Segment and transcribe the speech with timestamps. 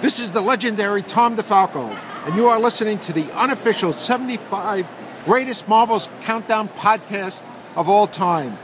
[0.00, 1.90] This is the legendary Tom DeFalco,
[2.24, 4.90] and you are listening to the unofficial 75
[5.26, 7.44] Greatest Marvels Countdown podcast
[7.76, 8.56] of all time.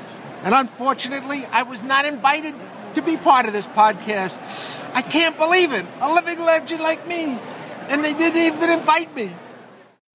[0.45, 2.55] And unfortunately, I was not invited
[2.95, 4.83] to be part of this podcast.
[4.95, 5.85] I can't believe it.
[6.01, 7.39] A living legend like me.
[7.91, 9.33] And they didn't even invite me.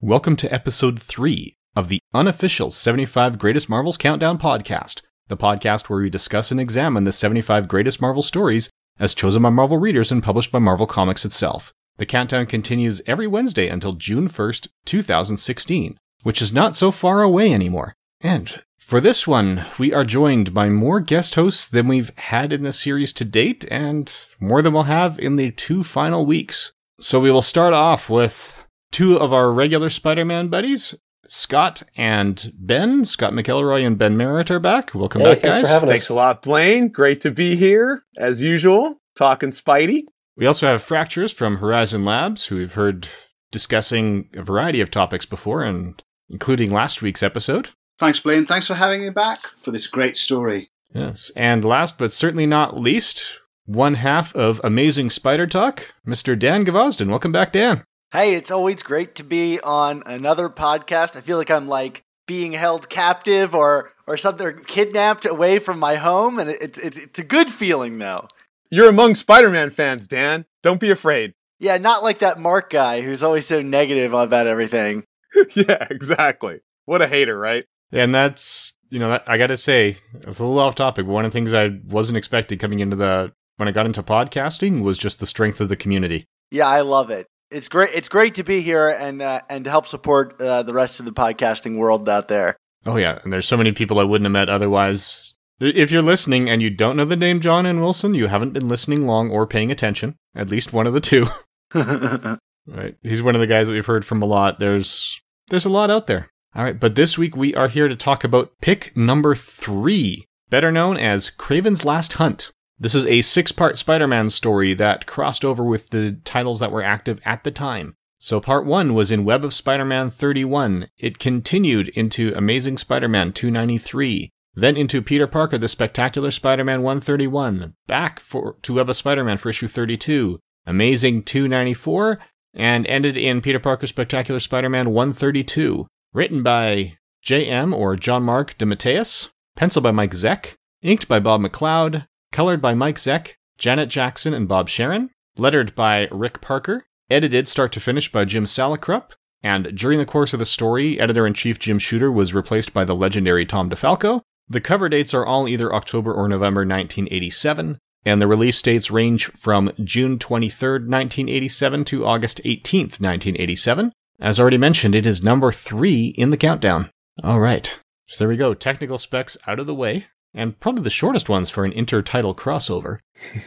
[0.00, 6.00] Welcome to episode 3 of the unofficial 75 Greatest Marvels Countdown podcast, the podcast where
[6.00, 10.22] we discuss and examine the 75 greatest Marvel stories as chosen by Marvel readers and
[10.22, 11.72] published by Marvel Comics itself.
[11.98, 17.52] The countdown continues every Wednesday until June 1st, 2016, which is not so far away
[17.52, 17.94] anymore.
[18.20, 22.62] And for this one, we are joined by more guest hosts than we've had in
[22.62, 26.72] the series to date, and more than we'll have in the two final weeks.
[27.00, 30.94] So we will start off with two of our regular Spider Man buddies,
[31.28, 33.04] Scott and Ben.
[33.04, 34.94] Scott McElroy and Ben Merritt are back.
[34.94, 35.66] Welcome Hey, back, thanks guys.
[35.68, 36.10] for having Thanks us.
[36.10, 36.88] a lot, Blaine.
[36.88, 40.04] Great to be here, as usual, talking Spidey.
[40.36, 43.08] We also have Fractures from Horizon Labs, who we've heard
[43.50, 47.70] discussing a variety of topics before, and including last week's episode.
[47.98, 48.44] Thanks, Blaine.
[48.46, 50.70] Thanks for having me back for this great story.
[50.94, 51.30] Yes.
[51.36, 56.38] And last but certainly not least, one half of Amazing Spider Talk, Mr.
[56.38, 57.08] Dan Gvozden.
[57.08, 57.84] Welcome back, Dan.
[58.12, 61.16] Hey, it's always great to be on another podcast.
[61.16, 65.78] I feel like I'm like being held captive or or something or kidnapped away from
[65.78, 68.28] my home, and it's it's it's a good feeling though.
[68.70, 70.44] You're among Spider-Man fans, Dan.
[70.62, 71.32] Don't be afraid.
[71.58, 75.04] Yeah, not like that Mark guy who's always so negative about everything.
[75.54, 76.60] yeah, exactly.
[76.84, 77.64] What a hater, right?
[77.92, 81.12] And that's, you know, that, I got to say, it's a little off topic, but
[81.12, 84.82] one of the things I wasn't expecting coming into the, when I got into podcasting
[84.82, 86.26] was just the strength of the community.
[86.50, 87.26] Yeah, I love it.
[87.52, 87.90] It's great.
[87.94, 91.06] It's great to be here and uh, and to help support uh, the rest of
[91.06, 92.56] the podcasting world out there.
[92.84, 93.18] Oh, yeah.
[93.22, 95.34] And there's so many people I wouldn't have met otherwise.
[95.60, 98.66] If you're listening and you don't know the name John and Wilson, you haven't been
[98.66, 100.16] listening long or paying attention.
[100.34, 101.28] At least one of the two.
[102.66, 102.94] Right.
[103.02, 104.58] He's one of the guys that we've heard from a lot.
[104.58, 106.28] There's there's a lot out there.
[106.54, 110.70] All right, but this week we are here to talk about pick number 3, better
[110.70, 112.50] known as Kraven's Last Hunt.
[112.82, 117.20] This is a six-part Spider-Man story that crossed over with the titles that were active
[117.24, 117.94] at the time.
[118.18, 120.88] So part 1 was in Web of Spider-Man 31.
[120.98, 128.18] It continued into Amazing Spider-Man 293, then into Peter Parker the Spectacular Spider-Man 131, back
[128.18, 132.18] for to Web of Spider-Man for issue 32, Amazing 294,
[132.52, 135.86] and ended in Peter Parker Spectacular Spider-Man 132.
[136.12, 137.72] Written by J.M.
[137.72, 142.96] or John Mark DeMatteis, penciled by Mike Zeck, inked by Bob McLeod, colored by Mike
[142.96, 148.24] Zeck, Janet Jackson, and Bob Sharen, lettered by Rick Parker, edited start to finish by
[148.24, 149.12] Jim Salicrup,
[149.42, 152.84] and during the course of the story, editor in chief Jim Shooter was replaced by
[152.84, 154.22] the legendary Tom DeFalco.
[154.48, 159.26] The cover dates are all either October or November 1987, and the release dates range
[159.26, 163.92] from June 23, 1987 to August 18, 1987.
[164.20, 166.90] As already mentioned, it is number three in the countdown.
[167.22, 167.78] All right.
[168.06, 168.54] So there we go.
[168.54, 170.06] Technical specs out of the way.
[170.34, 172.98] And probably the shortest ones for an intertitle crossover.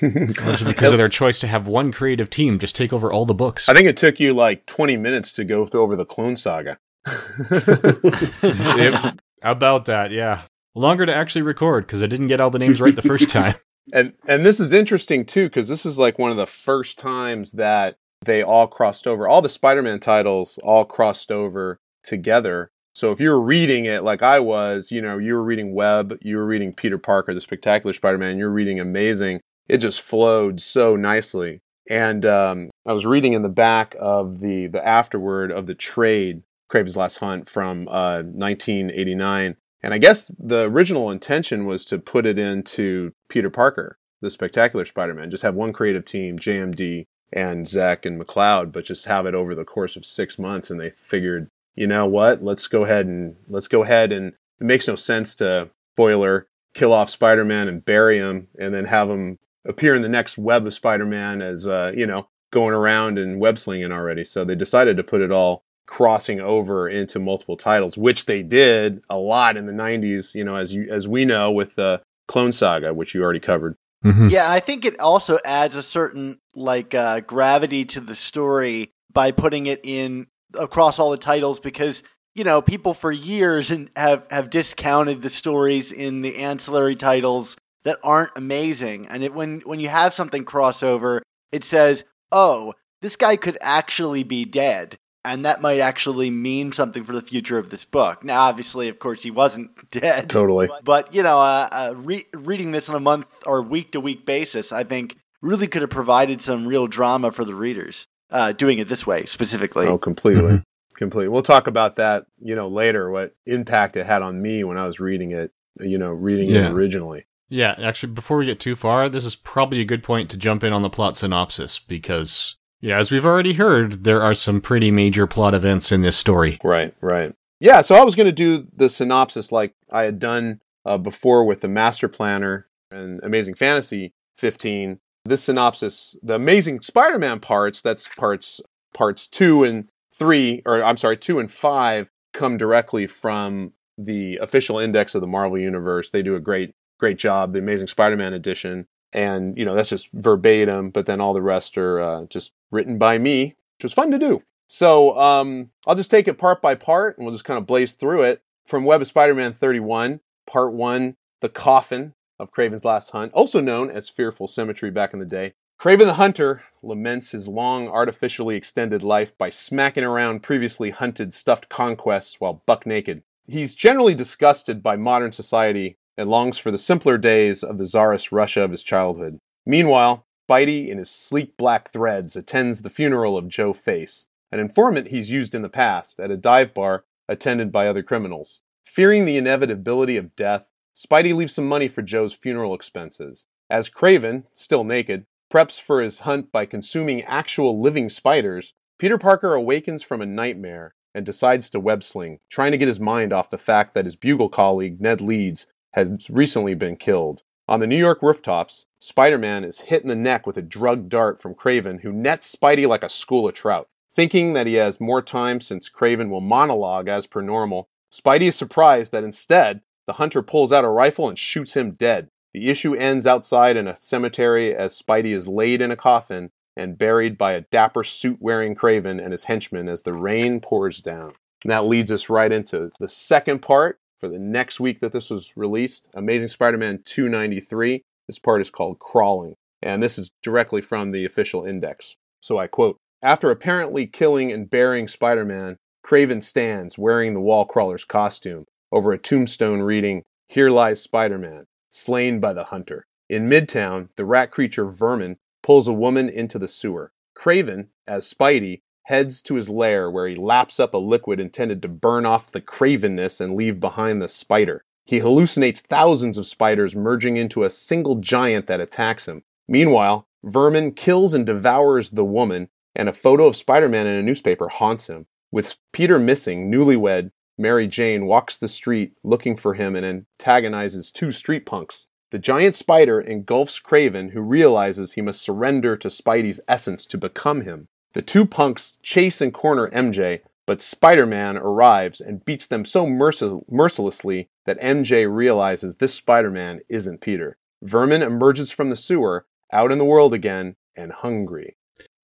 [0.66, 3.68] Because of their choice to have one creative team just take over all the books.
[3.68, 6.78] I think it took you like 20 minutes to go through over the Clone Saga.
[8.44, 9.20] Yep.
[9.42, 10.44] About that, yeah.
[10.74, 13.56] Longer to actually record because I didn't get all the names right the first time.
[13.94, 17.54] And and this is interesting too because this is like one of the first times
[17.54, 19.28] that they all crossed over.
[19.28, 22.72] All the Spider-Man titles all crossed over together.
[22.96, 26.18] So if you were reading it like I was, you know, you were reading Webb,
[26.22, 29.42] you were reading Peter Parker, the Spectacular Spider-Man, you're reading Amazing.
[29.68, 31.60] It just flowed so nicely.
[31.90, 36.44] And um, I was reading in the back of the the afterword of the trade,
[36.72, 39.58] Kraven's Last Hunt from uh, 1989.
[39.84, 44.86] And I guess the original intention was to put it into Peter Parker, the Spectacular
[44.86, 49.36] Spider-Man, just have one creative team, JMD and Zeck and McLeod, but just have it
[49.36, 50.70] over the course of six months.
[50.70, 52.44] And they figured, you know what?
[52.44, 56.94] Let's go ahead and let's go ahead and it makes no sense to spoiler kill
[56.94, 60.74] off Spider-Man and bury him, and then have him appear in the next web of
[60.74, 64.24] Spider-Man as uh, you know going around and web slinging already.
[64.24, 69.02] So they decided to put it all crossing over into multiple titles, which they did
[69.10, 72.52] a lot in the 90s, you know, as you as we know with the Clone
[72.52, 73.76] Saga, which you already covered.
[74.04, 74.30] Mhm.
[74.30, 79.32] Yeah, I think it also adds a certain like uh, gravity to the story by
[79.32, 82.04] putting it in across all the titles because
[82.34, 87.56] you know people for years and have have discounted the stories in the ancillary titles
[87.84, 91.22] that aren't amazing, and it when when you have something crossover,
[91.52, 97.04] it says, "Oh, this guy could actually be dead." And that might actually mean something
[97.04, 98.24] for the future of this book.
[98.24, 100.30] Now, obviously, of course, he wasn't dead.
[100.30, 100.70] Totally.
[100.84, 104.26] But you know, uh, uh, re- reading this on a month or week to week
[104.26, 108.08] basis, I think really could have provided some real drama for the readers.
[108.32, 109.86] Uh, doing it this way specifically.
[109.88, 110.44] Oh, completely.
[110.44, 110.64] Mhm.
[110.98, 111.28] Completely.
[111.30, 114.86] We'll talk about that, you know, later, what impact it had on me when I
[114.86, 116.68] was reading it, you know, reading Yeah.
[116.68, 117.26] it originally.
[117.50, 120.64] Yeah, actually, before we get too far, this is probably a good point to jump
[120.64, 124.90] in on the plot synopsis because, yeah, as we've already heard, there are some pretty
[124.90, 126.58] major plot events in this story.
[126.64, 127.34] Right, right.
[127.60, 131.46] Yeah, so I was going to do the synopsis like I had done uh, before
[131.46, 135.00] with the Master Planner and Amazing Fantasy 15.
[135.26, 138.62] This synopsis, the Amazing Spider-Man parts, that's parts
[138.94, 144.78] parts 2 and 3 or I'm sorry, 2 and 5 come directly from the official
[144.78, 146.10] index of the Marvel universe.
[146.10, 148.88] They do a great great job, the Amazing Spider-Man edition.
[149.14, 152.98] And, you know, that's just verbatim, but then all the rest are uh, just written
[152.98, 154.44] by me, which was fun to do.
[154.68, 157.94] So um, I'll just take it part by part, and we'll just kind of blaze
[157.94, 158.42] through it.
[158.66, 163.90] From Web of Spider-Man 31, Part 1, The Coffin of Kraven's Last Hunt, also known
[163.90, 165.54] as Fearful Symmetry back in the day.
[165.80, 171.70] Kraven the Hunter laments his long, artificially extended life by smacking around previously hunted stuffed
[171.70, 173.24] conquests while buck naked.
[173.48, 178.32] He's generally disgusted by modern society and longs for the simpler days of the czarist
[178.32, 179.40] Russia of his childhood.
[179.66, 185.08] Meanwhile, Spidey, in his sleek black threads, attends the funeral of Joe Face, an informant
[185.08, 188.62] he's used in the past at a dive bar attended by other criminals.
[188.86, 193.48] Fearing the inevitability of death, Spidey leaves some money for Joe's funeral expenses.
[193.70, 199.54] As Kraven, still naked, preps for his hunt by consuming actual living spiders, Peter Parker
[199.54, 203.58] awakens from a nightmare and decides to websling, trying to get his mind off the
[203.58, 207.44] fact that his bugle colleague, Ned Leeds, has recently been killed.
[207.68, 211.10] On the New York rooftops, Spider Man is hit in the neck with a drugged
[211.10, 213.88] dart from Kraven, who nets Spidey like a school of trout.
[214.12, 218.56] Thinking that he has more time since Kraven will monologue as per normal, Spidey is
[218.56, 222.30] surprised that instead, the hunter pulls out a rifle and shoots him dead.
[222.54, 226.98] The issue ends outside in a cemetery as Spidey is laid in a coffin and
[226.98, 231.34] buried by a dapper suit wearing Kraven and his henchmen as the rain pours down.
[231.64, 235.30] And that leads us right into the second part for the next week that this
[235.30, 238.04] was released Amazing Spider Man 293.
[238.28, 242.16] This part is called Crawling, and this is directly from the official index.
[242.40, 247.66] So I quote After apparently killing and burying Spider Man, Kraven stands wearing the wall
[247.66, 248.66] crawler's costume
[248.96, 253.06] over a tombstone reading, Here lies Spider Man, slain by the hunter.
[253.30, 257.12] In Midtown, the rat creature Vermin pulls a woman into the sewer.
[257.38, 261.90] Kraven, as Spidey, heads to his lair where he laps up a liquid intended to
[261.90, 264.86] burn off the cravenness and leave behind the spider.
[265.06, 269.44] He hallucinates thousands of spiders merging into a single giant that attacks him.
[269.68, 274.24] Meanwhile, Vermin kills and devours the woman, and a photo of Spider Man in a
[274.24, 275.26] newspaper haunts him.
[275.52, 281.32] With Peter missing, newlywed Mary Jane walks the street looking for him and antagonizes two
[281.32, 282.08] street punks.
[282.32, 287.62] The giant spider engulfs Kraven, who realizes he must surrender to Spidey's essence to become
[287.62, 287.86] him.
[288.14, 293.06] The two punks chase and corner MJ, but Spider Man arrives and beats them so
[293.06, 297.58] mercil- mercilessly that MJ realizes this Spider Man isn't Peter.
[297.82, 301.78] Vermin emerges from the sewer, out in the world again, and hungry.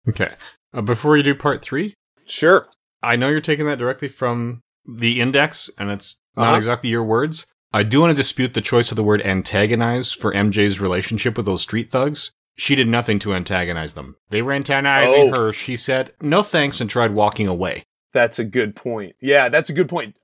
[0.09, 0.33] Okay.
[0.73, 1.95] Uh, before you do part three,
[2.25, 2.67] Sure.
[3.03, 6.57] I know you're taking that directly from the index, and it's not Uh-huh.
[6.57, 7.45] exactly your words.
[7.73, 11.45] I do want to dispute the choice of the word antagonize for MJ's relationship with
[11.45, 12.31] those street thugs.
[12.57, 14.17] She did nothing to antagonize them.
[14.29, 15.35] They were antagonizing Oh.
[15.47, 15.53] her.
[15.53, 17.83] She said no thanks and tried walking away.
[18.13, 19.15] That's a good point.
[19.21, 20.15] Yeah, that's a good point.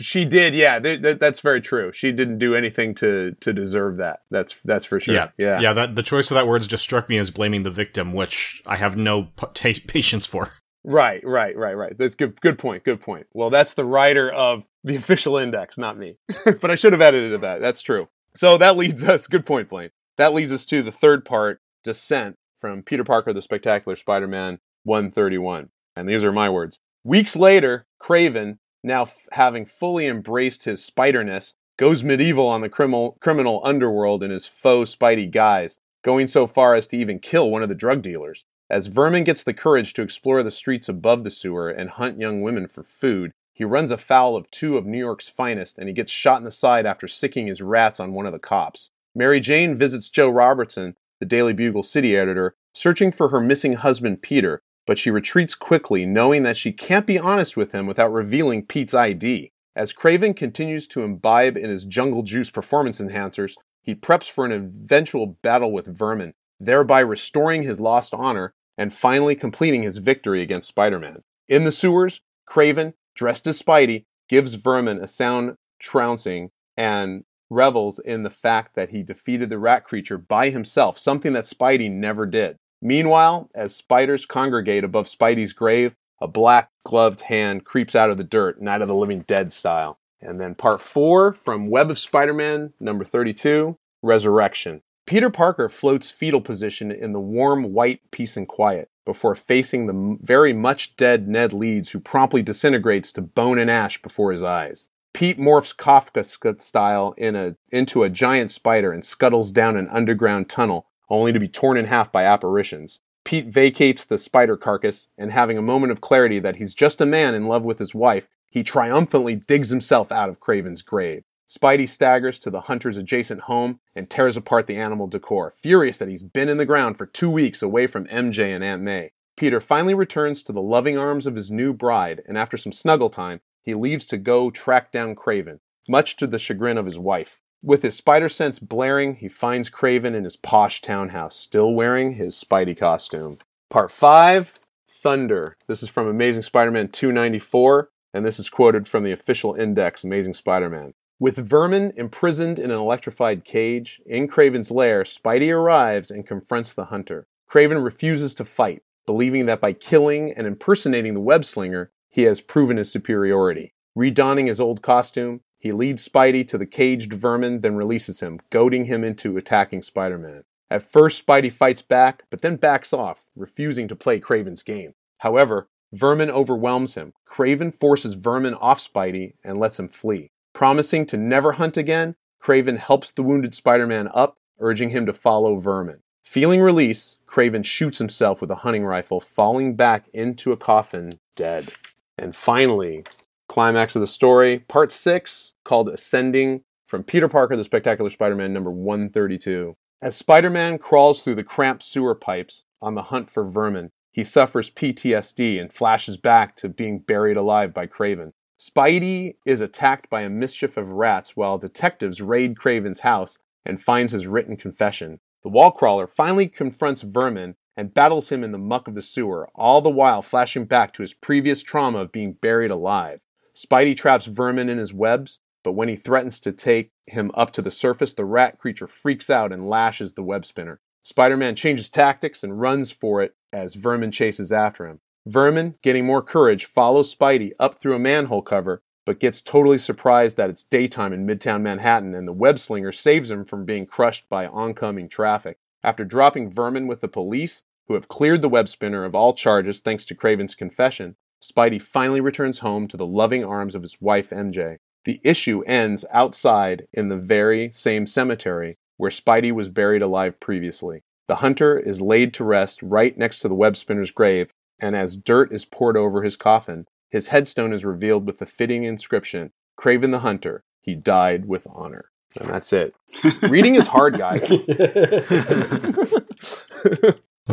[0.00, 0.54] She did.
[0.54, 1.90] Yeah, th- th- that's very true.
[1.92, 4.20] She didn't do anything to to deserve that.
[4.30, 5.14] That's that's for sure.
[5.14, 5.58] Yeah, yeah.
[5.60, 5.72] yeah.
[5.72, 8.76] That the choice of that words just struck me as blaming the victim, which I
[8.76, 10.50] have no pa- ta patience for.
[10.84, 11.96] Right, right, right, right.
[11.96, 12.40] That's good.
[12.40, 12.84] Good point.
[12.84, 13.26] Good point.
[13.32, 16.18] Well, that's the writer of the official index, not me.
[16.60, 17.60] but I should have edited that.
[17.60, 18.08] That's true.
[18.36, 19.26] So that leads us.
[19.28, 19.90] Good point, Blaine.
[20.18, 25.70] That leads us to the third part, Descent, from Peter Parker, the Spectacular Spider-Man 131.
[25.96, 26.80] And these are my words.
[27.04, 33.16] Weeks later, Kraven, now f- having fully embraced his spiderness, goes medieval on the criminal
[33.20, 37.62] criminal underworld in his faux Spidey guise, going so far as to even kill one
[37.62, 38.44] of the drug dealers.
[38.70, 42.40] As Vermin gets the courage to explore the streets above the sewer and hunt young
[42.40, 46.10] women for food, he runs afoul of two of New York's finest and he gets
[46.10, 48.90] shot in the side after sicking his rats on one of the cops.
[49.14, 54.22] Mary Jane visits Joe Robertson, the Daily Bugle city editor, searching for her missing husband
[54.22, 58.66] Peter, but she retreats quickly, knowing that she can't be honest with him without revealing
[58.66, 59.52] Pete's ID.
[59.76, 64.52] As Kraven continues to imbibe in his jungle juice performance enhancers, he preps for an
[64.52, 70.68] eventual battle with Vermin, thereby restoring his lost honor and finally completing his victory against
[70.68, 71.22] Spider Man.
[71.48, 78.22] In the sewers, Kraven, dressed as Spidey, gives Vermin a sound trouncing and revels in
[78.22, 82.56] the fact that he defeated the rat creature by himself, something that Spidey never did.
[82.82, 88.24] Meanwhile, as spiders congregate above Spidey's grave, a black gloved hand creeps out of the
[88.24, 89.98] dirt, Night of the Living Dead style.
[90.20, 94.82] And then part four from Web of Spider Man, number 32, Resurrection.
[95.06, 100.18] Peter Parker floats fetal position in the warm white peace and quiet before facing the
[100.22, 104.88] very much dead Ned Leeds, who promptly disintegrates to bone and ash before his eyes.
[105.12, 109.88] Pete morphs Kafka uh, style in a, into a giant spider and scuttles down an
[109.88, 113.00] underground tunnel, only to be torn in half by apparitions.
[113.24, 117.06] Pete vacates the spider carcass, and having a moment of clarity that he's just a
[117.06, 121.24] man in love with his wife, he triumphantly digs himself out of Kraven's grave.
[121.48, 126.08] Spidey staggers to the hunter's adjacent home and tears apart the animal decor, furious that
[126.08, 129.10] he's been in the ground for two weeks away from MJ and Aunt May.
[129.36, 133.10] Peter finally returns to the loving arms of his new bride, and after some snuggle
[133.10, 135.58] time, he leaves to go track down Kraven,
[135.88, 137.40] much to the chagrin of his wife.
[137.62, 142.34] With his spider sense blaring, he finds Kraven in his posh townhouse, still wearing his
[142.34, 143.38] Spidey costume.
[143.70, 145.56] Part 5 Thunder.
[145.66, 150.04] This is from Amazing Spider Man 294, and this is quoted from the official index
[150.04, 150.94] Amazing Spider Man.
[151.24, 156.84] With Vermin imprisoned in an electrified cage, in Kraven's lair, Spidey arrives and confronts the
[156.84, 157.26] hunter.
[157.50, 162.42] Kraven refuses to fight, believing that by killing and impersonating the web slinger, he has
[162.42, 163.72] proven his superiority.
[163.96, 168.84] Redonning his old costume, he leads Spidey to the caged vermin, then releases him, goading
[168.84, 170.42] him into attacking Spider Man.
[170.70, 174.92] At first, Spidey fights back, but then backs off, refusing to play Kraven's game.
[175.20, 177.14] However, Vermin overwhelms him.
[177.26, 180.32] Kraven forces Vermin off Spidey and lets him flee.
[180.54, 185.12] Promising to never hunt again, Kraven helps the wounded Spider Man up, urging him to
[185.12, 185.98] follow Vermin.
[186.24, 191.70] Feeling release, Kraven shoots himself with a hunting rifle, falling back into a coffin, dead.
[192.16, 193.04] And finally,
[193.48, 198.52] climax of the story, part six, called Ascending, from Peter Parker, The Spectacular Spider Man,
[198.52, 199.74] number 132.
[200.00, 204.22] As Spider Man crawls through the cramped sewer pipes on the hunt for vermin, he
[204.22, 208.30] suffers PTSD and flashes back to being buried alive by Kraven.
[208.64, 214.12] Spidey is attacked by a mischief of rats while detectives raid Kraven's house and finds
[214.12, 215.20] his written confession.
[215.42, 219.50] The wall crawler finally confronts Vermin and battles him in the muck of the sewer,
[219.54, 223.20] all the while flashing back to his previous trauma of being buried alive.
[223.54, 227.60] Spidey traps Vermin in his webs, but when he threatens to take him up to
[227.60, 230.80] the surface, the rat creature freaks out and lashes the web spinner.
[231.02, 235.00] Spider Man changes tactics and runs for it as Vermin chases after him.
[235.26, 240.36] Vermin, getting more courage, follows Spidey up through a manhole cover, but gets totally surprised
[240.36, 244.28] that it's daytime in Midtown Manhattan and the web slinger saves him from being crushed
[244.28, 245.58] by oncoming traffic.
[245.82, 249.80] After dropping Vermin with the police, who have cleared the web spinner of all charges
[249.80, 254.30] thanks to Kraven's confession, Spidey finally returns home to the loving arms of his wife
[254.30, 254.76] MJ.
[255.04, 261.02] The issue ends outside in the very same cemetery where Spidey was buried alive previously.
[261.26, 264.50] The hunter is laid to rest right next to the web spinner's grave,
[264.80, 268.84] and as dirt is poured over his coffin, his headstone is revealed with the fitting
[268.84, 272.10] inscription Kraven the Hunter, he died with honor.
[272.40, 272.94] And that's it.
[273.42, 274.50] Reading is hard, guys.
[274.50, 274.58] All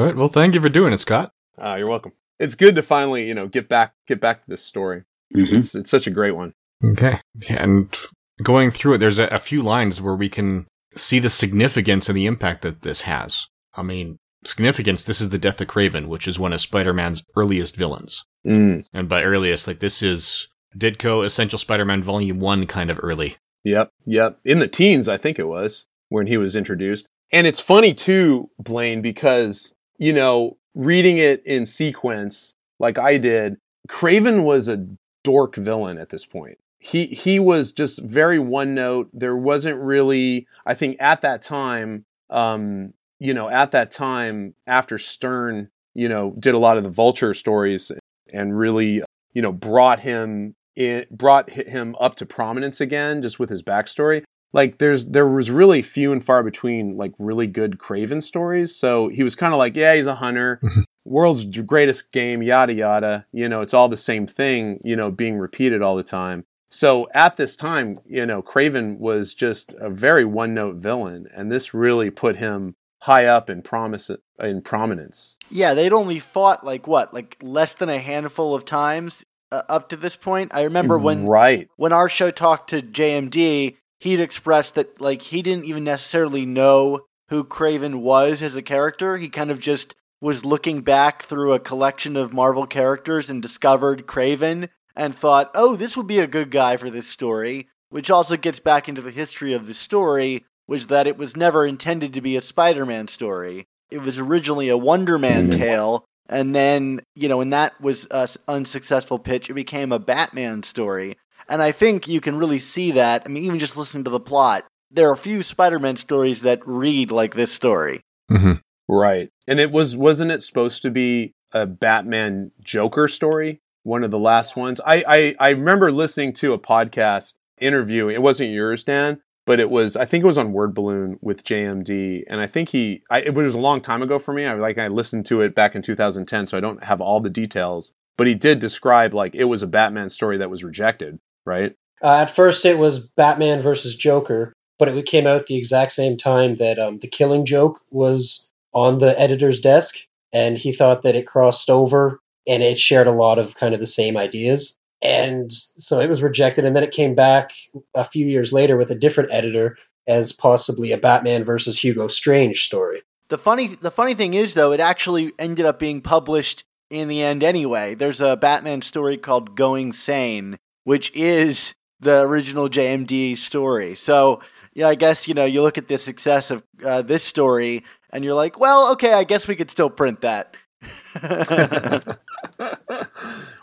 [0.04, 0.16] right.
[0.16, 1.32] Well, thank you for doing it, Scott.
[1.58, 4.64] Uh, you're welcome it's good to finally you know get back get back to this
[4.64, 5.04] story.
[5.34, 5.56] Mm-hmm.
[5.56, 6.54] It's it's such a great one.
[6.84, 7.98] Okay, and
[8.42, 12.18] going through it, there's a, a few lines where we can see the significance and
[12.18, 13.48] the impact that this has.
[13.76, 15.04] I mean, significance.
[15.04, 18.26] This is the death of Kraven, which is one of Spider-Man's earliest villains.
[18.46, 18.86] Mm.
[18.94, 23.38] And by earliest, like this is Ditko Essential Spider-Man Volume One, kind of early.
[23.64, 24.40] Yep, yep.
[24.44, 27.08] In the teens, I think it was when he was introduced.
[27.32, 33.58] And it's funny too, Blaine, because you know reading it in sequence like I did,
[33.88, 34.88] Kraven was a
[35.24, 36.58] dork villain at this point.
[36.80, 39.10] He he was just very one note.
[39.14, 44.98] There wasn't really, I think, at that time, um, you know, at that time after
[44.98, 47.92] Stern, you know, did a lot of the Vulture stories
[48.34, 53.50] and really, you know, brought him in, brought him up to prominence again, just with
[53.50, 54.24] his backstory
[54.54, 58.76] like there's there was really few and far between like really good Kraven stories.
[58.76, 60.82] So he was kind of like, yeah, he's a hunter, mm-hmm.
[61.06, 63.26] world's greatest game, yada yada.
[63.32, 64.80] You know, it's all the same thing.
[64.84, 66.46] You know, being repeated all the time.
[66.70, 71.52] So at this time, you know, Kraven was just a very one note villain, and
[71.52, 75.38] this really put him high up in promise in prominence.
[75.50, 79.90] Yeah, they'd only fought like what, like less than a handful of times uh, up
[79.90, 80.52] to this point.
[80.54, 85.42] I remember when right when our show talked to JMD he'd expressed that like he
[85.42, 89.18] didn't even necessarily know who Kraven was as a character.
[89.18, 94.06] He kind of just was looking back through a collection of Marvel characters and discovered
[94.06, 98.38] Kraven and thought, "Oh, this would be a good guy for this story." which also
[98.38, 102.22] gets back into the history of the story, was that it was never intended to
[102.22, 103.66] be a Spider Man story.
[103.92, 105.58] It was originally a Wonder Man Mhm.
[105.58, 110.00] tale, and then, you know, when that was a s- unsuccessful pitch, it became a
[110.00, 111.18] Batman story.
[111.50, 113.24] And I think you can really see that.
[113.26, 116.42] I mean, even just listening to the plot, there are a few Spider Man stories
[116.44, 118.00] that read like this story.
[118.30, 118.54] hmm
[118.88, 119.30] Right.
[119.48, 123.60] And it was wasn't it supposed to be a Batman Joker story?
[123.84, 124.80] One of the last ones.
[124.86, 128.08] I I, I remember listening to a podcast interview.
[128.08, 129.20] It wasn't yours, Dan,
[129.52, 132.24] but it was I think it was on Word Balloon with JMD.
[132.28, 134.46] And I think he I, it was a long time ago for me.
[134.46, 137.30] I like I listened to it back in 2010, so I don't have all the
[137.30, 137.92] details.
[138.18, 141.76] But he did describe like it was a Batman story that was rejected, right?
[142.02, 146.16] Uh, at first, it was Batman versus Joker, but it came out the exact same
[146.16, 149.98] time that um, the Killing Joke was on the editor's desk,
[150.32, 153.82] and he thought that it crossed over and it shared a lot of kind of
[153.82, 154.78] the same ideas.
[155.02, 157.52] And so it was rejected, and then it came back
[157.96, 159.78] a few years later with a different editor
[160.08, 163.02] as possibly a Batman versus Hugo Strange story.
[163.30, 167.22] The funny the funny thing is though, it actually ended up being published in the
[167.22, 167.96] end anyway.
[167.96, 173.96] There's a Batman story called Going Sane, which is the original JMD story.
[173.96, 174.42] So,
[174.74, 178.26] yeah, I guess you know, you look at the success of uh, this story and
[178.26, 180.56] you're like, well, okay, I guess we could still print that.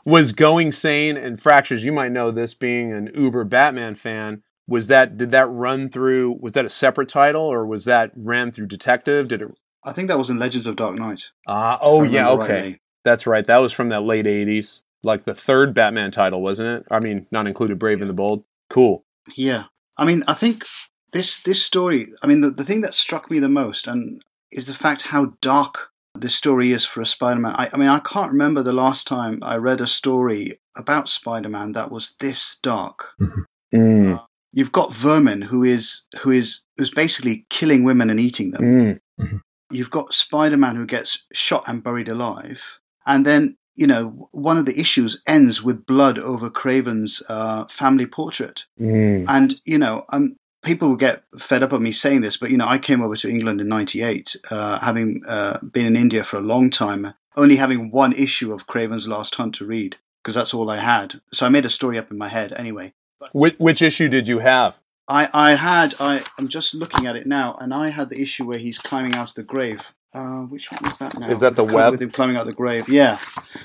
[0.05, 4.87] Was going sane and fractures you might know this being an uber batman fan was
[4.89, 8.67] that did that run through was that a separate title or was that ran through
[8.67, 9.49] detective did it
[9.85, 11.31] I think that was in Legends of Dark Knight.
[11.47, 12.81] ah if oh yeah okay rightly.
[13.05, 16.87] that's right that was from that late 80s like the third batman title wasn't it
[16.91, 19.05] i mean not included brave and the bold cool
[19.37, 19.65] Yeah,
[19.97, 20.65] I mean, I think
[21.13, 22.09] this this story.
[22.23, 24.23] I mean, the, the thing that struck me the most, and
[24.53, 27.55] is the fact how dark this story is for a Spider-Man.
[27.57, 31.73] I, I mean, I can't remember the last time I read a story about Spider-Man
[31.73, 33.15] that was this dark.
[33.75, 34.23] mm.
[34.53, 39.01] You've got Vermin, who is who is who's basically killing women and eating them.
[39.21, 39.41] Mm.
[39.71, 44.65] You've got Spider-Man who gets shot and buried alive, and then you know one of
[44.65, 48.65] the issues ends with blood over Kraven's uh, family portrait.
[48.81, 49.27] Mm.
[49.29, 50.37] And you know, um,
[50.69, 53.17] people will get fed up of me saying this, but you know, I came over
[53.17, 57.57] to England in '98, uh, having uh, been in India for a long time, only
[57.57, 61.21] having one issue of Kraven's Last Hunt to read because that's all I had.
[61.33, 62.93] So I made a story up in my head anyway.
[63.33, 67.27] which, which issue did you have I, I had I I'm just looking at it
[67.27, 69.95] now, and I had the issue where he's climbing out of the grave.
[70.15, 71.29] Uh, which one was that now?
[71.29, 71.93] Is that the web?
[71.93, 72.89] With him climbing out of the grave.
[72.89, 73.19] Yeah,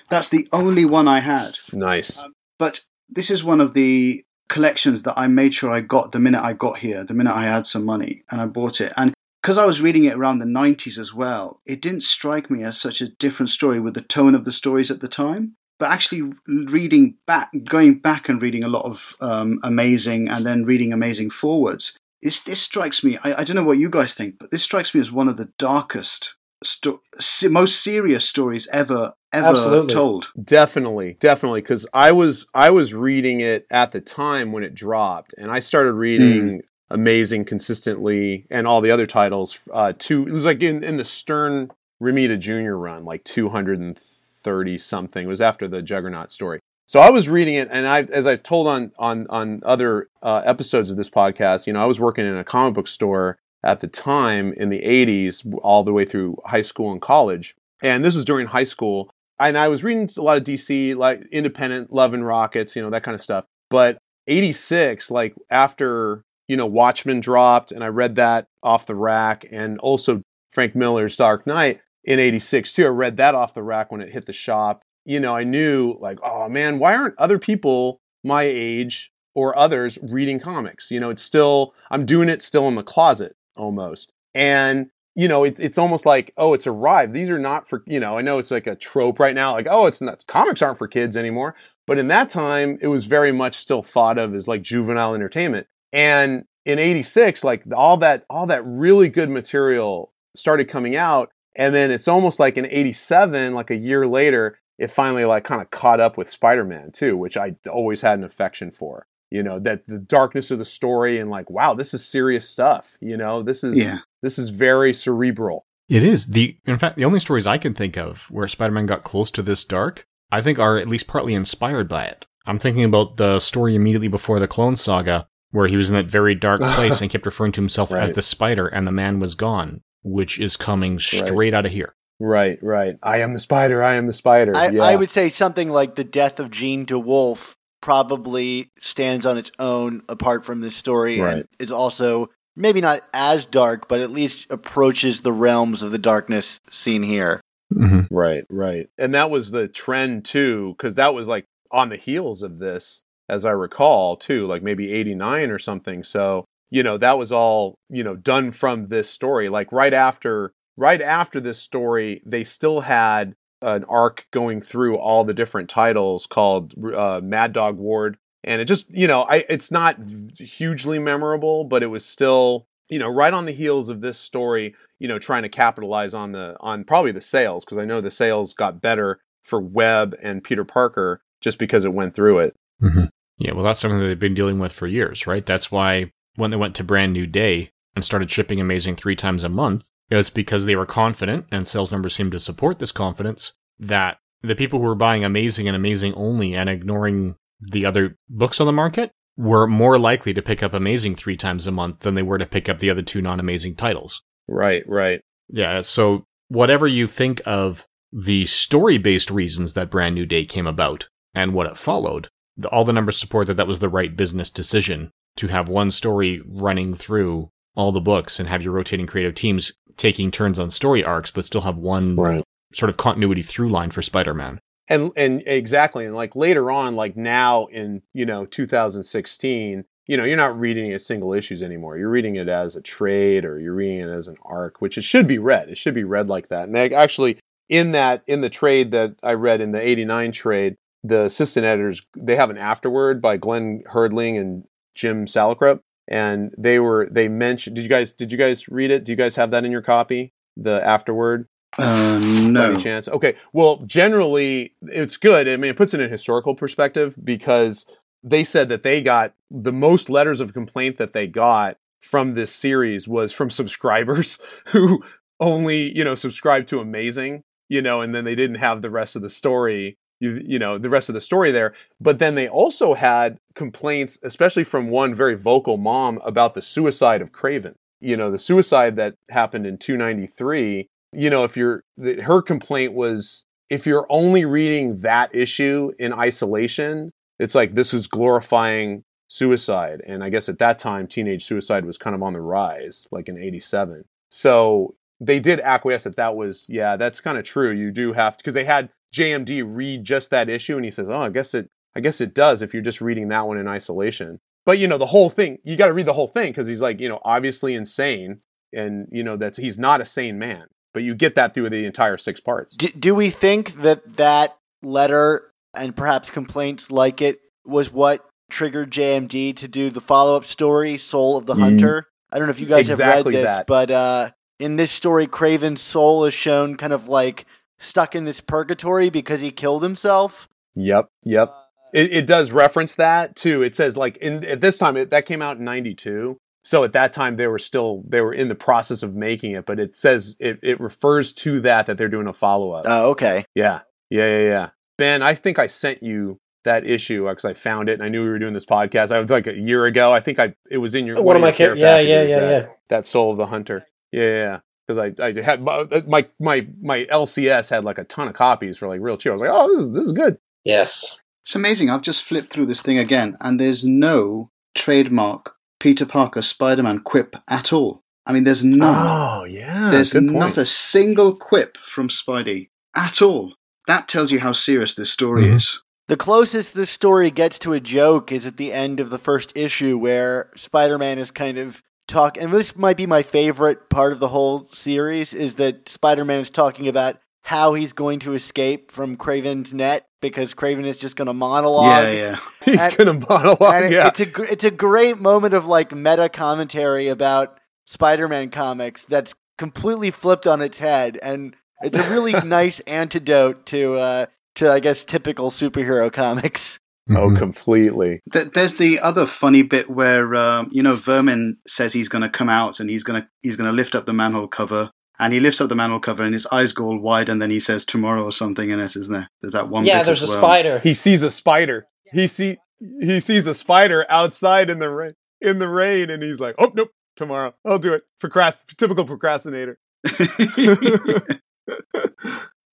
[0.09, 1.51] that's the only one I had.
[1.73, 2.25] nice
[2.57, 6.43] But this is one of the collections that I made sure I got the minute
[6.43, 8.93] I got here, the minute I had some money, and I bought it.
[8.97, 12.63] And because I was reading it around the 90s as well, it didn't strike me
[12.63, 15.55] as such a different story with the tone of the stories at the time.
[15.79, 20.63] But actually, reading back, going back and reading a lot of um, Amazing and then
[20.63, 23.17] reading Amazing forwards, this, this strikes me.
[23.23, 25.35] I, I don't know what you guys think, but this strikes me as one of
[25.35, 27.01] the darkest, sto-
[27.49, 29.93] most serious stories ever, ever Absolutely.
[29.93, 30.31] told.
[30.41, 35.33] Definitely, definitely, because I was I was reading it at the time when it dropped,
[35.37, 39.67] and I started reading Amazing consistently, and all the other titles.
[39.73, 43.79] Uh, two, it was like in in the Stern Romita Junior run, like two hundred
[43.79, 45.25] and thirty something.
[45.25, 46.59] It was after the Juggernaut story.
[46.85, 50.43] So I was reading it, and I, as I've told on on on other uh,
[50.45, 53.79] episodes of this podcast, you know, I was working in a comic book store at
[53.79, 58.15] the time in the '80s, all the way through high school and college, and this
[58.15, 59.09] was during high school
[59.47, 62.89] and I was reading a lot of DC, like independent, Love and Rockets, you know,
[62.89, 63.45] that kind of stuff.
[63.69, 69.45] But 86, like after, you know, Watchmen dropped, and I read that off the rack,
[69.51, 72.85] and also Frank Miller's Dark Knight in 86 too.
[72.85, 74.81] I read that off the rack when it hit the shop.
[75.05, 79.97] You know, I knew, like, oh man, why aren't other people my age or others
[80.01, 80.91] reading comics?
[80.91, 84.11] You know, it's still, I'm doing it still in the closet almost.
[84.33, 87.13] And you know, it, it's almost like, oh, it's arrived.
[87.13, 89.67] These are not for, you know, I know it's like a trope right now, like,
[89.69, 91.55] oh, it's not, comics aren't for kids anymore.
[91.85, 95.67] But in that time, it was very much still thought of as like juvenile entertainment.
[95.91, 101.29] And in 86, like all that, all that really good material started coming out.
[101.55, 105.61] And then it's almost like in 87, like a year later, it finally like kind
[105.61, 109.05] of caught up with Spider-Man too, which I always had an affection for.
[109.29, 112.97] You know, that the darkness of the story and like, wow, this is serious stuff.
[113.01, 113.99] You know, this is, Yeah.
[114.23, 115.67] This is very cerebral.
[115.89, 119.03] It is the in fact the only stories I can think of where Spider-Man got
[119.03, 122.25] close to this dark, I think are at least partly inspired by it.
[122.47, 126.07] I'm thinking about the story immediately before the Clone Saga, where he was in that
[126.07, 129.35] very dark place and kept referring to himself as the Spider, and the man was
[129.35, 131.93] gone, which is coming straight out of here.
[132.19, 132.95] Right, right.
[133.03, 133.83] I am the spider.
[133.83, 134.55] I am the spider.
[134.55, 134.83] I, yeah.
[134.83, 140.03] I would say something like the death of Jean DeWolff probably stands on its own
[140.07, 141.33] apart from this story Right.
[141.33, 145.97] and is also maybe not as dark, but at least approaches the realms of the
[145.97, 147.41] darkness seen here.
[147.73, 148.13] Mm-hmm.
[148.13, 148.89] Right, right.
[148.97, 153.01] And that was the trend too, because that was like on the heels of this,
[153.27, 156.03] as I recall, too, like maybe 89 or something.
[156.03, 159.49] So, you know, that was all, you know, done from this story.
[159.49, 165.23] Like right after right after this story, they still had an arc going through all
[165.23, 168.17] the different titles called uh, Mad Dog Ward.
[168.43, 169.97] And it just, you know, I it's not
[170.37, 174.75] hugely memorable, but it was still, you know, right on the heels of this story,
[174.99, 178.11] you know, trying to capitalize on the on probably the sales because I know the
[178.11, 182.55] sales got better for Webb and Peter Parker just because it went through it.
[182.81, 183.05] Mm-hmm.
[183.37, 185.45] Yeah, well, that's something that they've been dealing with for years, right?
[185.45, 189.43] That's why when they went to Brand New Day and started shipping Amazing three times
[189.43, 193.53] a month, it's because they were confident, and sales numbers seemed to support this confidence,
[193.79, 197.35] that the people who were buying Amazing and Amazing only and ignoring
[197.71, 201.65] the other books on the market were more likely to pick up Amazing three times
[201.67, 204.21] a month than they were to pick up the other two non Amazing titles.
[204.47, 205.21] Right, right.
[205.49, 210.67] Yeah, so whatever you think of the story based reasons that Brand New Day came
[210.67, 214.15] about and what it followed, the, all the numbers support that that was the right
[214.15, 219.07] business decision to have one story running through all the books and have your rotating
[219.07, 222.43] creative teams taking turns on story arcs, but still have one Right.
[222.73, 224.59] sort of continuity through line for Spider Man.
[224.87, 230.25] And and exactly and like later on like now in you know 2016 you know
[230.25, 231.97] you're not reading it as single issues anymore.
[231.97, 235.03] You're reading it as a trade or you're reading it as an arc which it
[235.03, 235.69] should be read.
[235.69, 236.65] It should be read like that.
[236.65, 240.75] And they actually in that in the trade that i read in the 89 trade
[241.01, 246.79] the assistant editors they have an afterword by glenn herdling and jim salicrup and they
[246.79, 249.03] were they mentioned did you guys did you guys read it?
[249.03, 250.33] Do you guys have that in your copy?
[250.57, 252.71] The afterword Uh, no.
[252.71, 253.07] any chance?
[253.07, 253.35] Okay.
[253.51, 255.47] Well, generally, it's good.
[255.47, 257.85] I mean, it puts it in a historical perspective because
[258.23, 262.53] they said that they got the most letters of complaint that they got from this
[262.53, 265.03] series was from subscribers who
[265.39, 269.15] only, you know, subscribed to Amazing, you know, and then they didn't have the rest
[269.15, 271.73] of the story, you, you know, the rest of the story there.
[271.99, 277.21] But then they also had complaints, especially from one very vocal mom about the suicide
[277.21, 277.75] of Kraven.
[277.99, 281.83] You know, the suicide that happened in 293 you know, if you're,
[282.23, 288.07] her complaint was if you're only reading that issue in isolation, it's like this is
[288.07, 290.01] glorifying suicide.
[290.05, 293.27] And I guess at that time, teenage suicide was kind of on the rise, like
[293.27, 294.03] in 87.
[294.29, 297.71] So they did acquiesce that that was, yeah, that's kind of true.
[297.71, 301.07] You do have to, because they had JMD read just that issue and he says,
[301.09, 303.67] oh, I guess it, I guess it does if you're just reading that one in
[303.67, 304.39] isolation.
[304.65, 306.81] But, you know, the whole thing, you got to read the whole thing because he's
[306.81, 308.41] like, you know, obviously insane.
[308.71, 311.85] And, you know, that's, he's not a sane man but you get that through the
[311.85, 312.75] entire six parts.
[312.75, 318.91] Do, do we think that that letter and perhaps complaints like it was what triggered
[318.91, 321.59] JMD to do the follow up story, Soul of the Mm.
[321.61, 322.07] Hunter?
[322.31, 323.67] I don't know if you guys Exactly have read this, that.
[323.67, 324.29] but uh,
[324.59, 327.45] in this story, Kraven's soul is shown kind of like
[327.79, 330.47] stuck in this purgatory because he killed himself.
[330.75, 331.53] Yep, yep.
[331.93, 333.61] It, it does reference that too.
[333.61, 336.93] It says like in at this time it, that came out in '92, so at
[336.93, 339.95] that time they were still they were in the process of making it, but it
[339.95, 342.85] says it, it refers to that that they're doing a follow up.
[342.87, 343.45] Oh, okay.
[343.53, 344.69] yeah, yeah, yeah, yeah.
[344.97, 348.23] Ben, I think I sent you that issue because I found it and I knew
[348.23, 349.11] we were doing this podcast.
[349.11, 350.13] I was like a year ago.
[350.13, 352.21] I think I it was in your One of my your care char- yeah, yeah,
[352.21, 352.69] yeah, that, yeah.
[352.89, 353.85] that Soul of the Hunter.
[354.11, 354.59] Yeah, yeah.
[354.87, 358.77] Because I, I had my, my my my LCS had like a ton of copies
[358.77, 359.31] for like real cheap.
[359.31, 360.37] I was like, oh, this is this is good.
[360.63, 361.19] Yes.
[361.45, 361.89] It's amazing.
[361.89, 366.99] I've just flipped through this thing again, and there's no trademark Peter Parker Spider Man
[366.99, 367.99] quip at all.
[368.25, 368.95] I mean, there's none.
[369.05, 373.55] Oh yeah, there's not a single quip from Spidey at all.
[373.85, 375.55] That tells you how serious this story Mhm.
[375.57, 375.81] is.
[376.07, 379.51] The closest this story gets to a joke is at the end of the first
[379.55, 384.13] issue, where Spider Man is kind of talk, and this might be my favorite part
[384.13, 388.33] of the whole series, is that Spider Man is talking about how he's going to
[388.33, 391.85] escape from Kraven's net because Kraven is just going to monologue.
[392.05, 392.39] Yeah, yeah.
[392.65, 393.61] He's and- gonna monologue.
[393.75, 398.49] and it- yeah, it's a it's a great moment of like meta commentary about Spider-Man
[398.49, 404.25] comics that's completely flipped on its head, and it's a really nice antidote to uh,
[404.55, 406.79] to I guess typical superhero comics.
[407.09, 407.37] oh, Mhm.
[407.37, 408.21] completely.
[408.31, 412.29] Th- There's the other funny bit where um, you know Vermin says he's going to
[412.29, 415.33] come out and he's going to he's going to lift up the manhole cover and
[415.33, 417.59] he lifts up the manhole cover and his eyes go all wide and then he
[417.59, 419.29] says tomorrow or something in it, isn't there?
[419.41, 419.85] There's that one.
[419.85, 420.37] yeah, bit there's a well.
[420.37, 420.79] spider.
[420.79, 421.85] He sees a spider.
[422.11, 422.57] He see
[423.01, 426.71] he sees a spider outside in the rain in the rain, and he's like, oh
[426.73, 428.03] nope, tomorrow I'll do it.
[428.21, 429.77] Procrast typical procrastinator.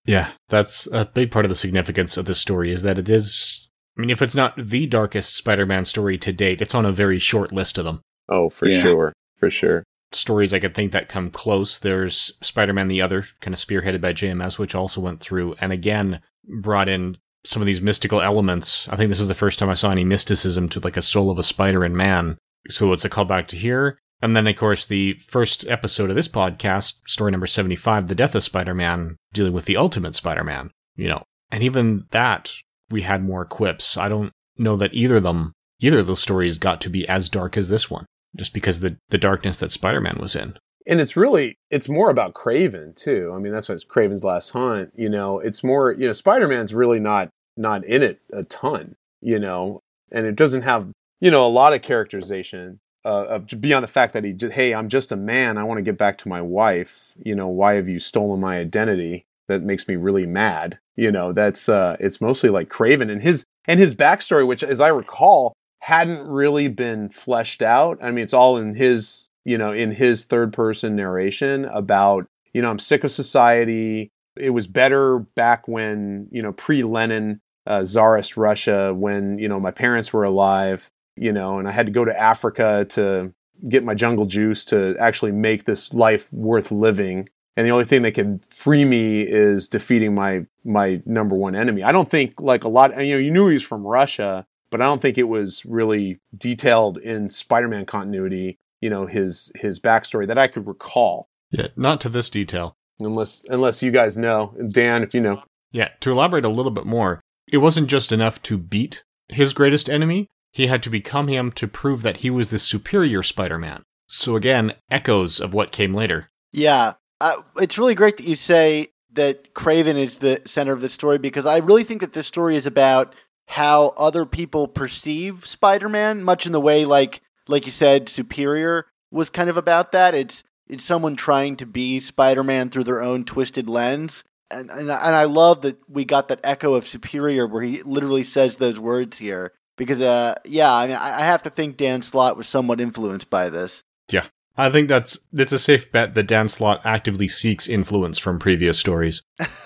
[0.05, 3.69] Yeah, that's a big part of the significance of this story is that it is
[3.97, 6.91] I mean, if it's not the darkest Spider Man story to date, it's on a
[6.91, 8.01] very short list of them.
[8.27, 8.81] Oh, for Yeah.
[8.81, 9.83] sure, for sure.
[10.13, 11.79] Stories I could think that come close.
[11.79, 15.71] There's Spider Man the Other, kind of spearheaded by JMS, which also went through and
[15.71, 18.87] again brought in some of these mystical elements.
[18.89, 21.29] I think this is the first time I saw any mysticism to like a soul
[21.29, 22.37] of a spider and man.
[22.69, 23.97] So it's a callback to here.
[24.21, 28.35] And then, of course, the first episode of this podcast, story number 75, The Death
[28.35, 31.23] of Spider Man, dealing with the ultimate Spider Man, you know.
[31.51, 32.53] And even that,
[32.91, 33.97] we had more quips.
[33.97, 37.29] I don't know that either of them, either of those stories got to be as
[37.29, 40.57] dark as this one, just because the, the darkness that Spider Man was in.
[40.87, 43.31] And it's really, it's more about Kraven too.
[43.35, 44.91] I mean, that's what Kraven's Last Hunt.
[44.95, 48.95] You know, it's more, you know, Spider Man's really not not in it a ton.
[49.21, 53.83] You know, and it doesn't have, you know, a lot of characterization uh, of beyond
[53.83, 55.59] the fact that he, just, hey, I'm just a man.
[55.59, 57.13] I want to get back to my wife.
[57.23, 59.25] You know, why have you stolen my identity?
[59.47, 60.79] That makes me really mad.
[60.95, 64.81] You know, that's uh, it's mostly like Kraven and his and his backstory, which, as
[64.81, 67.97] I recall, hadn't really been fleshed out.
[68.01, 72.61] I mean, it's all in his, you know, in his third person narration about, you
[72.61, 74.11] know, I'm sick of society.
[74.37, 79.59] It was better back when, you know, pre Lenin, uh, Tsarist Russia, when, you know,
[79.59, 83.33] my parents were alive, you know, and I had to go to Africa to
[83.67, 87.27] get my jungle juice to actually make this life worth living.
[87.57, 91.83] And the only thing that can free me is defeating my my number one enemy.
[91.83, 92.91] I don't think like a lot.
[93.03, 96.19] You know, you knew he was from Russia, but I don't think it was really
[96.35, 98.57] detailed in Spider-Man continuity.
[98.81, 102.73] You know, his his backstory that I could recall, Yeah, not to this detail.
[102.99, 105.43] unless unless you guys know, Dan, if you know.
[105.71, 109.89] Yeah, to elaborate a little bit more, it wasn't just enough to beat his greatest
[109.89, 113.83] enemy, he had to become him to prove that he was the superior Spider Man.
[114.07, 116.27] So again, echoes of what came later.
[116.51, 120.89] Yeah, uh, it's really great that you say that Kraven is the center of the
[120.89, 123.13] story because I really think that this story is about
[123.55, 129.29] how other people perceive Spider-Man, much in the way like like you said, Superior was
[129.29, 130.15] kind of about that.
[130.15, 134.23] It's it's someone trying to be Spider-Man through their own twisted lens.
[134.49, 137.81] And, and I- and I love that we got that echo of Superior where he
[137.83, 142.01] literally says those words here because uh yeah I mean I have to think Dan
[142.01, 143.83] Slott was somewhat influenced by this.
[144.09, 148.39] Yeah, I think that's it's a safe bet that Dan Slott actively seeks influence from
[148.39, 149.23] previous stories.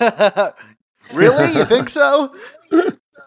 [1.12, 1.52] really?
[1.56, 2.32] You think so?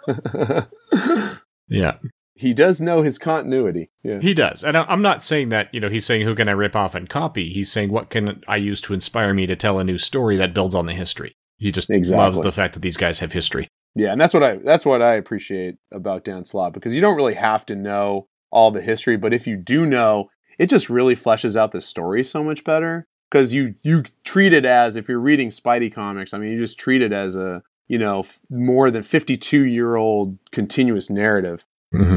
[1.72, 1.98] Yeah,
[2.34, 3.92] he does know his continuity.
[4.02, 4.20] Yeah.
[4.22, 4.64] he does.
[4.64, 7.08] And I'm not saying that, you know, he's saying who can I rip off and
[7.08, 7.50] copy.
[7.50, 10.54] He's saying what can I use to inspire me to tell a new story that
[10.54, 11.36] builds on the history.
[11.58, 13.68] He just loves the fact that these guys have history.
[13.94, 17.18] Yeah, and that's what I that's what I appreciate about Dan Slott because you don't
[17.18, 21.16] really have to know all the history, but if you do know, it just really
[21.16, 25.20] fleshes out the story so much better because you you treat it as if you're
[25.20, 26.34] reading Spidey comics.
[26.34, 29.96] I mean, you just treat it as a you know f- more than 52 year
[29.98, 31.66] old continuous narrative,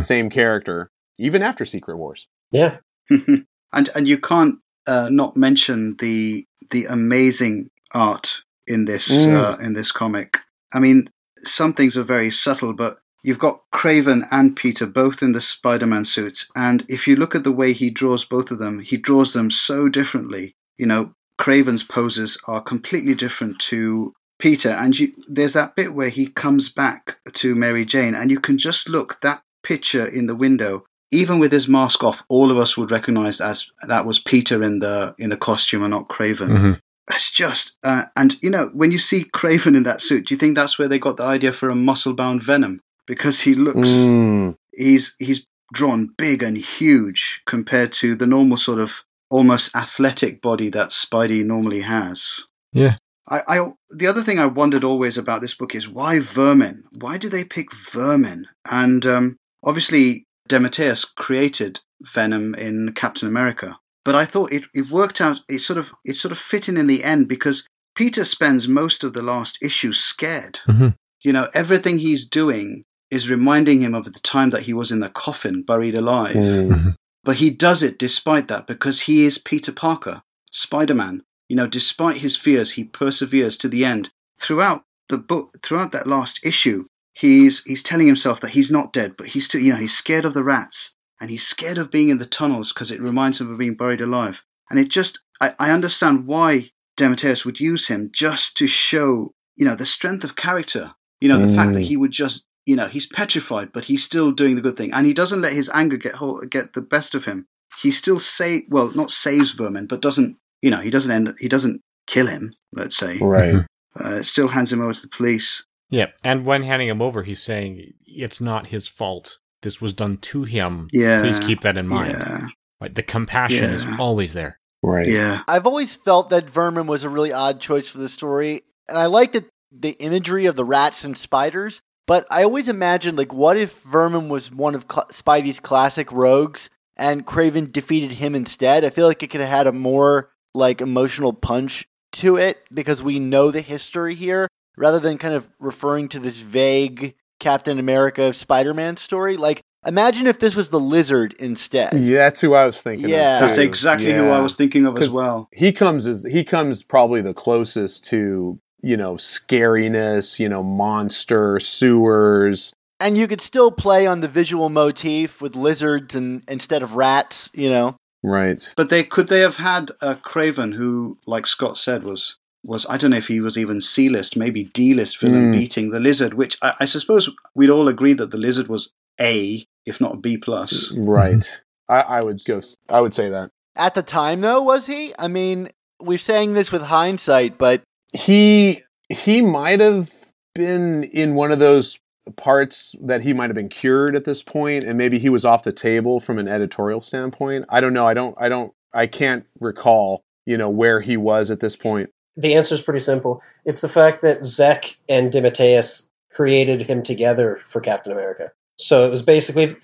[0.00, 2.28] same character, even after Secret Wars.
[2.52, 2.76] Yeah.
[3.10, 4.56] and and you can't
[4.86, 9.34] uh, not mention the the amazing art in this Mm.
[9.34, 10.38] uh, in this comic.
[10.72, 11.08] I mean,
[11.44, 16.04] some things are very subtle, but you've got Kraven and Peter both in the Spider-Man
[16.04, 19.32] suits, and if you look at the way he draws both of them, he draws
[19.32, 20.54] them so differently.
[20.78, 26.08] You know, Kraven's poses are completely different to Peter, and you, there's that bit where
[26.08, 30.34] he comes back to Mary Jane, and you can just look that picture in the
[30.34, 34.62] window even with his mask off, all of us would recognize as that was Peter
[34.62, 36.48] in the in the costume and not Kraven.
[36.48, 36.78] Mhm.
[37.10, 40.38] It's just, uh, and you know, when you see Kraven in that suit, do you
[40.38, 42.80] think that's where they got the idea for a muscle-bound Venom?
[43.06, 44.54] Because he looks, Mm.
[44.72, 50.70] he's he's drawn big and huge compared to the normal sort of almost athletic body
[50.70, 52.40] that Spidey normally has.
[52.72, 52.96] Yeah.
[53.28, 56.84] I, I the other thing I wondered always about this book is why vermin?
[56.92, 58.48] Why do they pick vermin?
[58.70, 65.20] And um, obviously, DeMatteis created Venom in Captain America, but I thought it, it worked
[65.20, 65.40] out.
[65.48, 69.04] It sort of it sort of fit in in the end because Peter spends most
[69.04, 70.60] of the last issue scared.
[70.66, 70.96] Mhm.
[71.22, 75.00] You know, everything he's doing is reminding him of the time that he was in
[75.00, 76.34] the coffin, buried alive.
[76.34, 76.96] Mm.
[77.22, 81.22] But he does it despite that because he is Peter Parker, Spider Man.
[81.52, 84.08] You know, despite his fears, he perseveres to the end.
[84.40, 89.18] Throughout the book, throughout that last issue, he's he's telling himself that he's not dead,
[89.18, 92.08] but he's still, you know, he's scared of the rats and he's scared of being
[92.08, 94.42] in the tunnels because it reminds him of being buried alive.
[94.70, 99.66] And it just, I, I understand why DeMatteis would use him just to show, you
[99.66, 100.94] know, the strength of character.
[101.20, 101.88] You know, the fact that Mm.
[101.90, 105.06] he would just, you know, he's petrified, but he's still doing the good thing, and
[105.06, 107.44] he doesn't let his anger get hold, get the best of him.
[107.82, 111.48] He still say, well, not saves Vermin, but doesn't, you know, he doesn't end, he
[111.48, 112.54] doesn't kill him.
[112.72, 113.66] Let's say, Right.
[114.00, 115.64] uh, still hands him over to the police.
[115.90, 119.38] Yeah, and when handing him over, he's saying it's not his fault.
[119.60, 120.88] This was done to him.
[120.90, 121.20] Yeah.
[121.20, 122.12] Please keep that in mind.
[122.18, 122.46] Yeah.
[122.80, 124.58] Like the compassion is always there.
[124.82, 125.06] Right.
[125.06, 125.42] Yeah.
[125.46, 129.06] I've always felt that Vermin was a really odd choice for the story, and I
[129.06, 131.80] liked it, the imagery of the rats and spiders.
[132.08, 136.68] But I always imagined, like, what if Vermin was one of Cl- Spidey's classic rogues,
[136.96, 138.84] and Kraven defeated him instead?
[138.84, 143.02] I feel like it could have had a more like emotional punch to it because
[143.02, 148.32] we know the history here, rather than kind of referring to this vague Captain America
[148.32, 149.36] Spider-Man story.
[149.36, 151.92] Like, imagine if this was the Lizard instead.
[151.94, 153.08] Yeah, that's who I was thinking.
[153.08, 153.36] Yeah.
[153.36, 153.62] of That's too.
[153.62, 155.48] exactly who I was thinking of as well.
[155.52, 161.58] He comes as he comes probably the closest to you know scariness, you know monster
[161.60, 162.72] sewers.
[163.00, 167.50] And you could still play on the visual motif with lizards and instead of rats,
[167.52, 167.96] you know.
[168.22, 168.72] Right.
[168.76, 172.96] But they could they have had a Kraven who, like Scott said, was was I
[172.96, 175.52] don't know if he was even C list, maybe D list villain Mm.
[175.52, 179.66] beating the Lizard, which I, I suppose we'd all agree that the Lizard was A,
[179.84, 180.92] if not B plus.
[180.98, 181.62] Right.
[181.88, 182.58] I, I would go.
[182.58, 185.12] s- I would say that At the time though, was he?
[185.18, 187.82] I mean, we're saying this with hindsight, but
[188.12, 190.10] he he might have
[190.54, 191.98] been in one of those
[192.36, 195.64] parts that he might have been cured at this point, and maybe he was off
[195.64, 197.64] the table from an editorial standpoint.
[197.68, 198.06] I don't know.
[198.06, 198.34] I don't.
[198.38, 198.72] I don't.
[198.92, 200.22] I can't recall.
[200.46, 202.10] You know where he was at this point.
[202.36, 203.42] The answer is pretty simple.
[203.64, 208.50] It's the fact that Zeck and DeMatteis created him together for Captain America.
[208.78, 209.76] So it was basically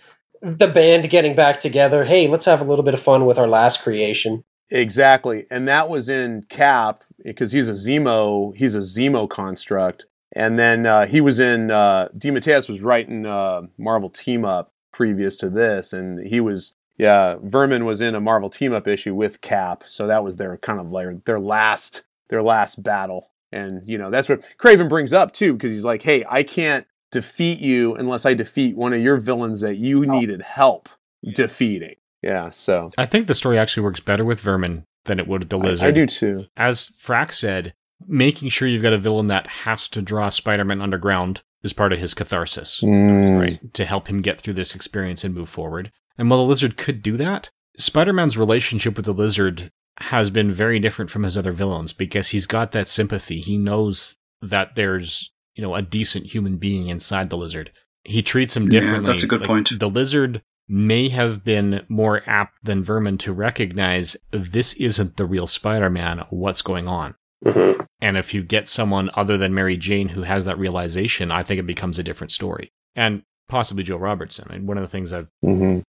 [0.42, 2.04] the band getting back together.
[2.04, 4.42] Hey, let's have a little bit of fun with our last creation.
[4.70, 5.46] Exactly.
[5.50, 10.06] And that was in Cap because he's a Zemo, he's a Zemo construct.
[10.32, 15.36] And then uh, he was in uh DeMatteis was writing uh Marvel Team Up previous
[15.36, 19.40] to this and he was yeah, Vermin was in a Marvel Team Up issue with
[19.40, 23.30] Cap, so that was their kind of like their last their last battle.
[23.52, 26.86] And you know, that's what Kraven brings up too because he's like, "Hey, I can't
[27.12, 30.88] defeat you unless I defeat one of your villains that you needed help
[31.24, 35.42] defeating." Yeah, so I think the story actually works better with Vermin than it would
[35.42, 35.88] with the I- Lizard.
[35.88, 36.46] I do too.
[36.56, 37.74] As Frack said,
[38.06, 41.98] making sure you've got a villain that has to draw Spider-Man underground is part of
[41.98, 43.38] his catharsis, Mm.
[43.40, 43.74] right?
[43.74, 45.90] To help him get through this experience and move forward.
[46.16, 50.78] And while the Lizard could do that, Spider-Man's relationship with the Lizard has been very
[50.78, 53.40] different from his other villains because he's got that sympathy.
[53.40, 57.72] He knows that there's, you know, a decent human being inside the Lizard.
[58.04, 59.06] He treats him Yeah, differently.
[59.10, 59.78] that's a good point.
[59.78, 65.46] The Lizard may have been more apt than Vermin to recognize this isn't the real
[65.48, 66.24] Spider-Man.
[66.30, 67.14] What's going on?
[67.44, 67.86] Mhm.
[68.00, 71.58] And if you get someone other than Mary Jane who has that realization, I think
[71.58, 72.70] it becomes a different story.
[72.94, 74.46] And possibly Joe Robertson.
[74.50, 75.80] And one of the things I've Mm-hmm.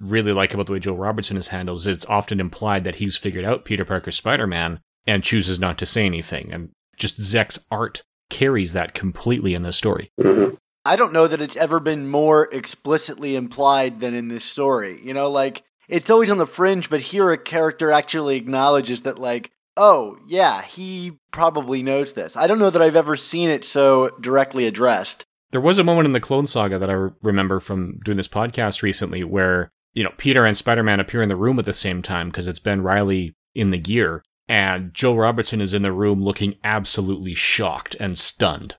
[0.00, 3.16] really like about the way Joe Robertson is handled is it's often implied that he's
[3.16, 6.52] figured out Peter Parker's Spider Man and chooses not to say anything.
[6.52, 10.10] And just Zeck's art carries that completely in this story.
[10.20, 10.56] Mhm.
[10.84, 14.98] I don't know that it's ever been more explicitly implied than in this story.
[15.04, 19.18] You know, like it's always on the fringe, but here a character actually acknowledges that,
[19.18, 22.36] like, oh yeah, he probably knows this.
[22.36, 25.24] I don't know that I've ever seen it so directly addressed.
[25.50, 28.28] There was a moment in the Clone Saga that I re- remember from doing this
[28.28, 31.72] podcast recently where, you know, Peter and Spider Man appear in the room at the
[31.72, 34.22] same time because it's Ben Reilly in the gear.
[34.48, 38.76] And Joe Robertson is in the room looking absolutely shocked and stunned.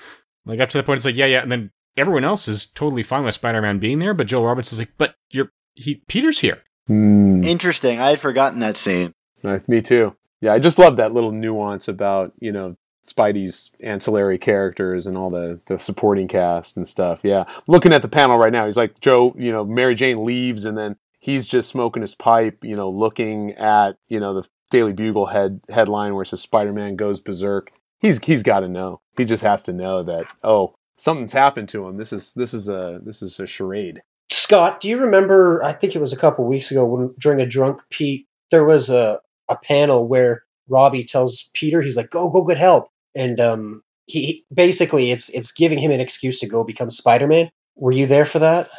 [0.46, 1.42] like, up to the point, it's like, yeah, yeah.
[1.42, 4.80] And then everyone else is totally fine with Spider Man being there, but Joe Robertson's
[4.80, 6.62] like, but you're, he, Peter's here.
[6.88, 7.44] Mm.
[7.44, 8.00] Interesting.
[8.00, 9.12] I had forgotten that scene.
[9.42, 10.14] Nice, me too.
[10.44, 15.30] Yeah, I just love that little nuance about you know Spidey's ancillary characters and all
[15.30, 17.22] the the supporting cast and stuff.
[17.24, 19.34] Yeah, looking at the panel right now, he's like Joe.
[19.38, 22.62] You know, Mary Jane leaves, and then he's just smoking his pipe.
[22.62, 26.74] You know, looking at you know the Daily Bugle head headline where it says Spider
[26.74, 27.72] Man goes berserk.
[28.00, 29.00] He's he's got to know.
[29.16, 31.96] He just has to know that oh something's happened to him.
[31.96, 34.02] This is this is a this is a charade.
[34.30, 35.64] Scott, do you remember?
[35.64, 38.90] I think it was a couple weeks ago when during a drunk Pete, there was
[38.90, 43.82] a a panel where Robbie tells Peter, he's like, "Go, go, get help," and um,
[44.06, 47.50] he basically it's it's giving him an excuse to go become Spider Man.
[47.76, 48.70] Were you there for that?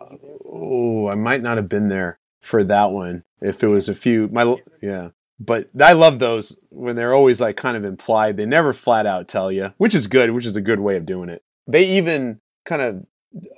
[0.00, 3.24] Oh, I might not have been there for that one.
[3.40, 5.10] If it was a few, my yeah.
[5.40, 8.36] But I love those when they're always like kind of implied.
[8.36, 11.06] They never flat out tell you, which is good, which is a good way of
[11.06, 11.42] doing it.
[11.66, 13.06] They even kind of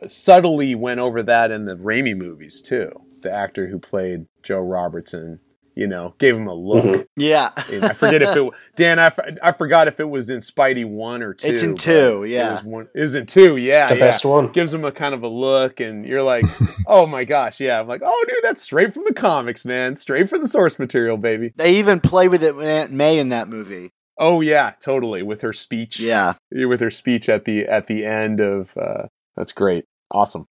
[0.06, 2.90] subtly went over that in the Raimi movies too.
[3.22, 5.40] The actor who played Joe Robertson,
[5.74, 6.84] you know, gave him a look.
[6.84, 7.06] Mhm.
[7.16, 7.50] Yeah.
[7.70, 8.98] And I forget if it Dan.
[8.98, 9.12] I,
[9.42, 11.48] I forgot if it was in Spidey one or two.
[11.48, 12.54] It's in but two, it yeah.
[12.54, 13.56] was, one, it was in two.
[13.56, 14.52] Yeah, the yeah best one.
[14.52, 16.44] gives him a kind of a look and you're like
[16.86, 20.28] oh my gosh yeah i'm like oh dude that's straight from the comics man straight
[20.28, 23.48] from the source material baby They even play with it with Aunt May in that
[23.48, 23.92] movie.
[24.18, 25.22] Oh yeah, totally.
[25.22, 25.98] With her speech.
[25.98, 26.34] Yeah.
[26.52, 29.84] With her speech at the at the end of uh that's great.
[30.10, 30.46] Awesome.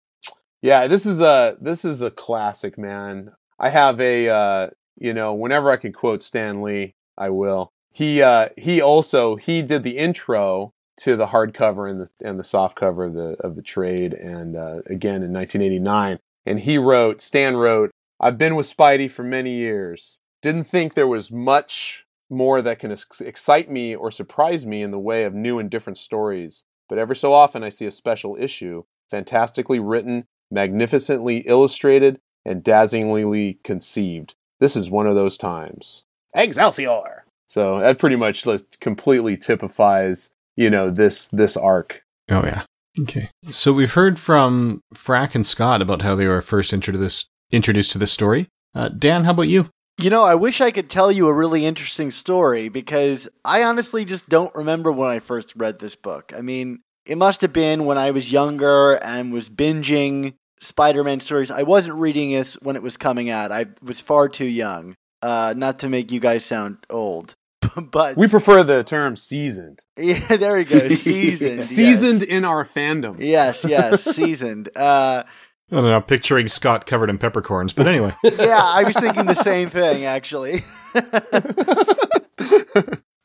[0.61, 3.31] Yeah, this is a this is a classic, man.
[3.59, 4.67] I have a uh
[4.97, 7.69] you know, whenever I can quote Stan Lee, I will.
[7.91, 12.43] He uh he also he did the intro to the hardcover and the and the
[12.43, 17.21] soft cover of the of the trade and uh again in 1989 and he wrote
[17.21, 20.19] Stan wrote I've been with Spidey for many years.
[20.41, 24.91] Didn't think there was much more that can ex- excite me or surprise me in
[24.91, 26.63] the way of new and different stories.
[26.87, 33.59] But every so often I see a special issue, fantastically written, magnificently illustrated, and dazzlingly
[33.63, 34.35] conceived.
[34.63, 36.05] This is one of those times.
[36.33, 37.25] Excelsior!
[37.47, 42.01] So that pretty much like, completely typifies, you know, this this arc.
[42.29, 42.63] Oh yeah.
[42.97, 43.29] Okay.
[43.51, 47.97] So we've heard from Frack and Scott about how they were first introduced introduced to
[47.97, 48.47] this story.
[48.73, 49.69] Uh, Dan, how about you?
[49.97, 54.05] You know, I wish I could tell you a really interesting story because I honestly
[54.05, 56.31] just don't remember when I first read this book.
[56.33, 61.19] I mean, it must have been when I was younger and was binging Spider Man
[61.19, 61.51] stories.
[61.51, 64.95] I wasn't reading this when it was coming out, I was far too young.
[65.21, 67.35] Uh, not to make you guys sound old.
[67.77, 69.81] but we prefer the term seasoned.
[69.95, 70.89] Yeah, there we go.
[70.89, 71.63] Seasoned.
[71.65, 72.29] seasoned yes.
[72.29, 73.19] in our fandom.
[73.19, 74.69] Yes, yes, seasoned.
[74.75, 75.23] Uh,
[75.71, 78.15] I don't know, picturing Scott covered in peppercorns, but anyway.
[78.23, 80.63] yeah, I was thinking the same thing actually.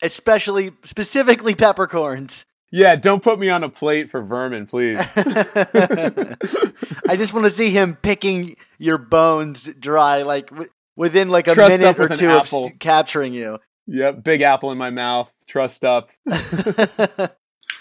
[0.02, 2.46] Especially, specifically peppercorns.
[2.70, 4.98] Yeah, don't put me on a plate for vermin, please.
[5.16, 6.36] I
[7.16, 11.78] just want to see him picking your bones dry, like w- within like a Trussed
[11.78, 13.58] minute or two an of st- capturing you.
[13.86, 16.10] Yep, big apple in my mouth, trussed up.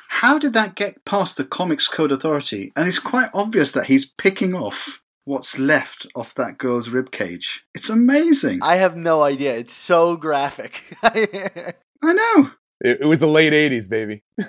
[0.09, 2.71] How did that get past the Comics Code Authority?
[2.75, 7.65] And it's quite obvious that he's picking off what's left of that girl's rib cage.
[7.75, 8.59] It's amazing.
[8.63, 9.57] I have no idea.
[9.57, 10.81] It's so graphic.
[11.03, 12.51] I know.
[12.81, 14.23] It, it was the late 80s, baby.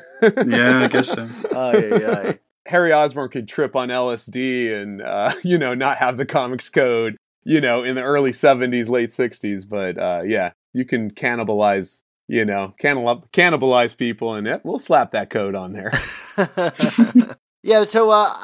[0.47, 1.29] Yeah, I guess so.
[1.55, 2.39] Ay, ay, ay.
[2.66, 7.16] Harry Osborn could trip on LSD and, uh, you know, not have the comics code,
[7.45, 9.68] you know, in the early 70s, late 60s.
[9.68, 15.12] But uh, yeah, you can cannibalize, you know, cannibal- cannibalize people and eh, we'll slap
[15.12, 15.93] that code on there.
[17.62, 18.35] yeah, so uh,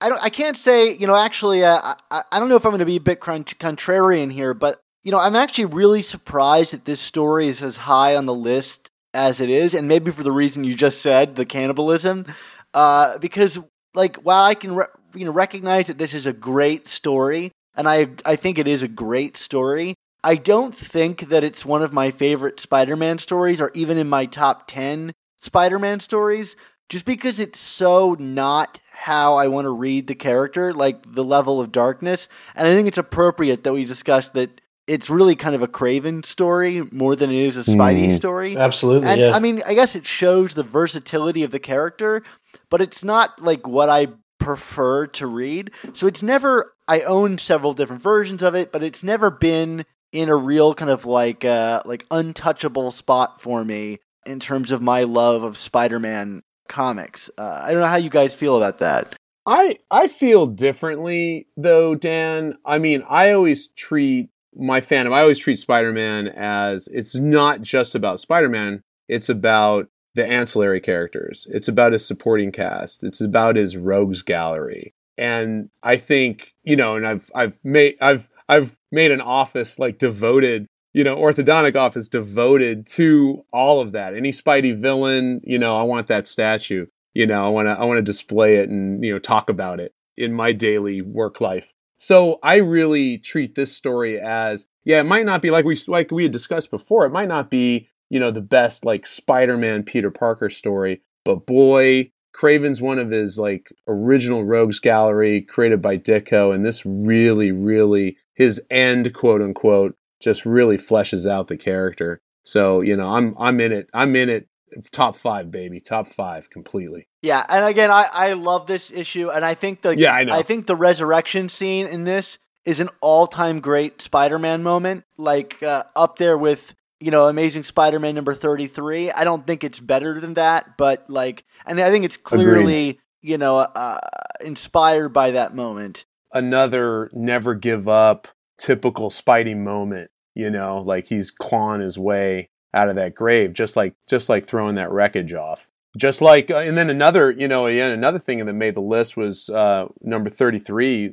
[0.00, 0.22] I don't.
[0.22, 0.94] I can't say.
[0.94, 3.20] You know, actually, uh, I, I don't know if I'm going to be a bit
[3.20, 7.76] con- contrarian here, but you know, I'm actually really surprised that this story is as
[7.78, 11.36] high on the list as it is, and maybe for the reason you just said,
[11.36, 12.26] the cannibalism.
[12.74, 13.58] Uh, because
[13.94, 17.88] like, while I can re- you know recognize that this is a great story, and
[17.88, 19.94] I I think it is a great story.
[20.22, 24.26] I don't think that it's one of my favorite Spider-Man stories, or even in my
[24.26, 26.56] top ten Spider-Man stories
[26.88, 31.60] just because it's so not how I want to read the character, like the level
[31.60, 32.28] of darkness.
[32.54, 36.24] And I think it's appropriate that we discuss that it's really kind of a Kraven
[36.24, 38.16] story more than it is a Spidey Mhm.
[38.16, 38.56] story.
[38.56, 39.32] Absolutely, And yeah.
[39.34, 42.22] I mean, I guess it shows the versatility of the character,
[42.70, 44.08] but it's not like what I
[44.38, 45.70] prefer to read.
[45.92, 50.28] So it's never, I own several different versions of it, but it's never been in
[50.28, 55.02] a real kind of like, uh, like untouchable spot for me in terms of my
[55.02, 57.28] love of Spider-Man comics.
[57.36, 59.14] Uh, I don't know how you guys feel about that.
[59.48, 62.58] I I feel differently though, Dan.
[62.64, 65.12] I mean, I always treat my fandom.
[65.12, 68.82] I always treat Spider-Man as it's not just about Spider-Man.
[69.08, 71.46] It's about the ancillary characters.
[71.50, 73.04] It's about his supporting cast.
[73.04, 74.94] It's about his rogues gallery.
[75.18, 79.98] And I think you know, and I've I've made I've I've made an office like
[79.98, 84.16] devoted you know, orthodontic office devoted to all of that.
[84.16, 86.86] Any Spidey villain, you know, I want that statue.
[87.12, 89.78] You know, I want to I want to display it and you know talk about
[89.78, 91.74] it in my daily work life.
[91.96, 96.10] So I really treat this story as yeah, it might not be like we like
[96.10, 97.06] we had discussed before.
[97.06, 102.12] It might not be you know the best like Spider-Man Peter Parker story, but boy,
[102.34, 108.18] Kraven's one of his like original rogues gallery created by Ditko, and this really, really
[108.34, 112.20] his end quote unquote just really fleshes out the character.
[112.44, 113.88] So you know, I'm I'm in it.
[113.94, 114.48] I'm in it.
[114.92, 115.80] Top five, baby.
[115.80, 117.08] Top five, completely.
[117.22, 120.34] Yeah, and again, I, I love this issue, and I think the Yeah, I know.
[120.34, 125.04] I think the resurrection scene in this is an all time great Spider Man moment,
[125.16, 129.10] like uh, up there with you know Amazing Spider Man number thirty three.
[129.10, 133.38] I don't think it's better than that, but like, and I think it's clearly you
[133.38, 133.98] know uh,
[134.44, 136.04] inspired by that moment.
[136.32, 140.10] Another never give up, typical Spidey moment.
[140.34, 144.46] You know, like he's clawing his way out of that grave, just like just like
[144.46, 145.68] throwing that wreckage off.
[145.96, 149.16] Just like, uh, and then another, you know, again, another thing that made the list
[149.16, 151.10] was uh, number 33, uh,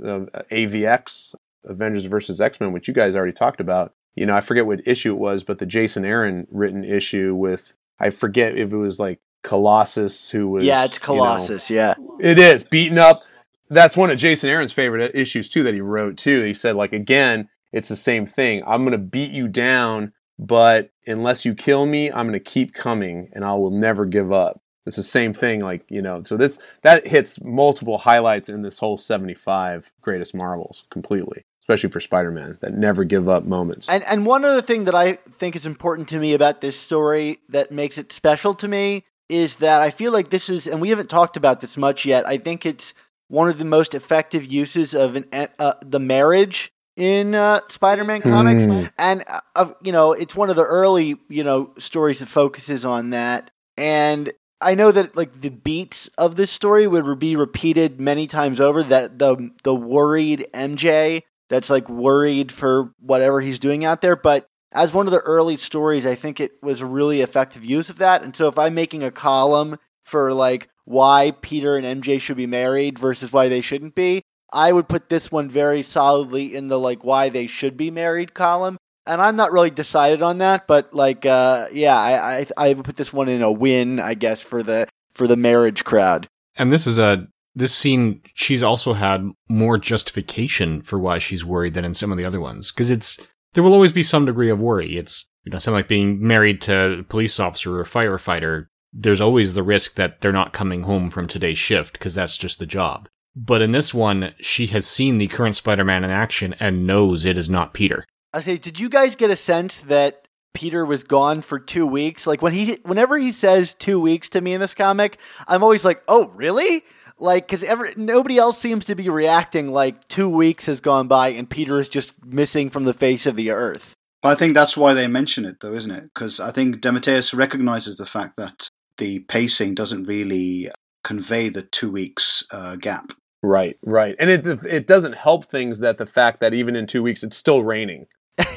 [0.51, 3.93] AVX, Avengers versus X Men, which you guys already talked about.
[4.15, 7.73] You know, I forget what issue it was, but the Jason Aaron written issue with
[7.99, 10.63] I forget if it was like Colossus who was.
[10.63, 11.69] yeah, it's you know, Colossus.
[11.69, 11.95] yeah.
[12.19, 13.23] it is beaten up.
[13.69, 16.43] That's one of Jason Aaron's favorite issues too that he wrote too.
[16.43, 18.61] He said like again, it's the same thing.
[18.67, 23.43] I'm gonna beat you down, but unless you kill me, I'm gonna keep coming, and
[23.43, 24.61] I will never give up.
[24.85, 26.23] It's the same thing, like you know.
[26.23, 31.99] So this that hits multiple highlights in this whole 75 greatest Marvels completely, especially for
[31.99, 32.57] Spider-Man.
[32.61, 33.89] That never give up moments.
[33.89, 37.39] And and one other thing that I think is important to me about this story
[37.49, 40.89] that makes it special to me is that I feel like this is, and we
[40.89, 42.27] haven't talked about this much yet.
[42.27, 42.93] I think it's
[43.29, 45.25] one of the most effective uses of an
[45.59, 48.91] uh, the marriage in uh, Spider-Man comics, Mm.
[48.97, 49.23] and
[49.55, 53.49] uh, you know it's one of the early you know stories that focuses on that.
[53.77, 54.31] And
[54.61, 58.83] I know that like the beats of this story would be repeated many times over.
[58.83, 64.47] That the the worried MJ that's like worried for whatever he's doing out there, but
[64.71, 67.99] as one of the early stories, I think it was a really effective use of
[67.99, 68.23] that.
[68.23, 72.47] And so if I'm making a column for like why Peter and MJ should be
[72.47, 74.23] married versus why they shouldn't be,
[74.53, 78.33] I would put this one very solidly in the like why they should be married
[78.33, 78.77] column.
[79.05, 82.85] And I'm not really decided on that, but like uh yeah, I I, I would
[82.85, 86.27] put this one in a win, I guess, for the for the marriage crowd.
[86.55, 88.21] And this is a this scene.
[88.35, 92.39] She's also had more justification for why she's worried than in some of the other
[92.39, 93.17] ones because it's
[93.53, 94.97] there will always be some degree of worry.
[94.97, 98.67] It's you know something like being married to a police officer or a firefighter.
[98.93, 102.59] There's always the risk that they're not coming home from today's shift because that's just
[102.59, 103.09] the job.
[103.35, 107.37] But in this one, she has seen the current Spider-Man in action and knows it
[107.37, 108.05] is not Peter.
[108.31, 112.27] I say, did you guys get a sense that Peter was gone for two weeks?
[112.27, 115.17] Like when he, whenever he says two weeks to me in this comic,
[115.47, 116.83] I'm always like, oh, really?
[117.19, 121.29] Like, because ever nobody else seems to be reacting like two weeks has gone by
[121.29, 123.93] and Peter is just missing from the face of the earth.
[124.21, 126.09] But I think that's why they mention it, though, isn't it?
[126.13, 130.71] Because I think DeMatteis recognizes the fact that the pacing doesn't really
[131.03, 133.11] convey the two weeks uh, gap.
[133.43, 137.03] Right, right, and it it doesn't help things that the fact that even in two
[137.03, 138.07] weeks it's still raining.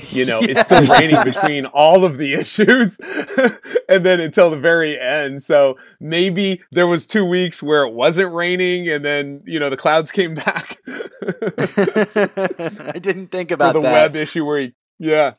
[0.08, 2.98] You know, it's still raining between all of the issues,
[3.88, 5.42] and then until the very end.
[5.42, 9.76] So maybe there was two weeks where it wasn't raining, and then you know the
[9.76, 10.78] clouds came back
[11.22, 13.92] I didn't think about for the that.
[13.92, 15.34] web issue where he, yeah.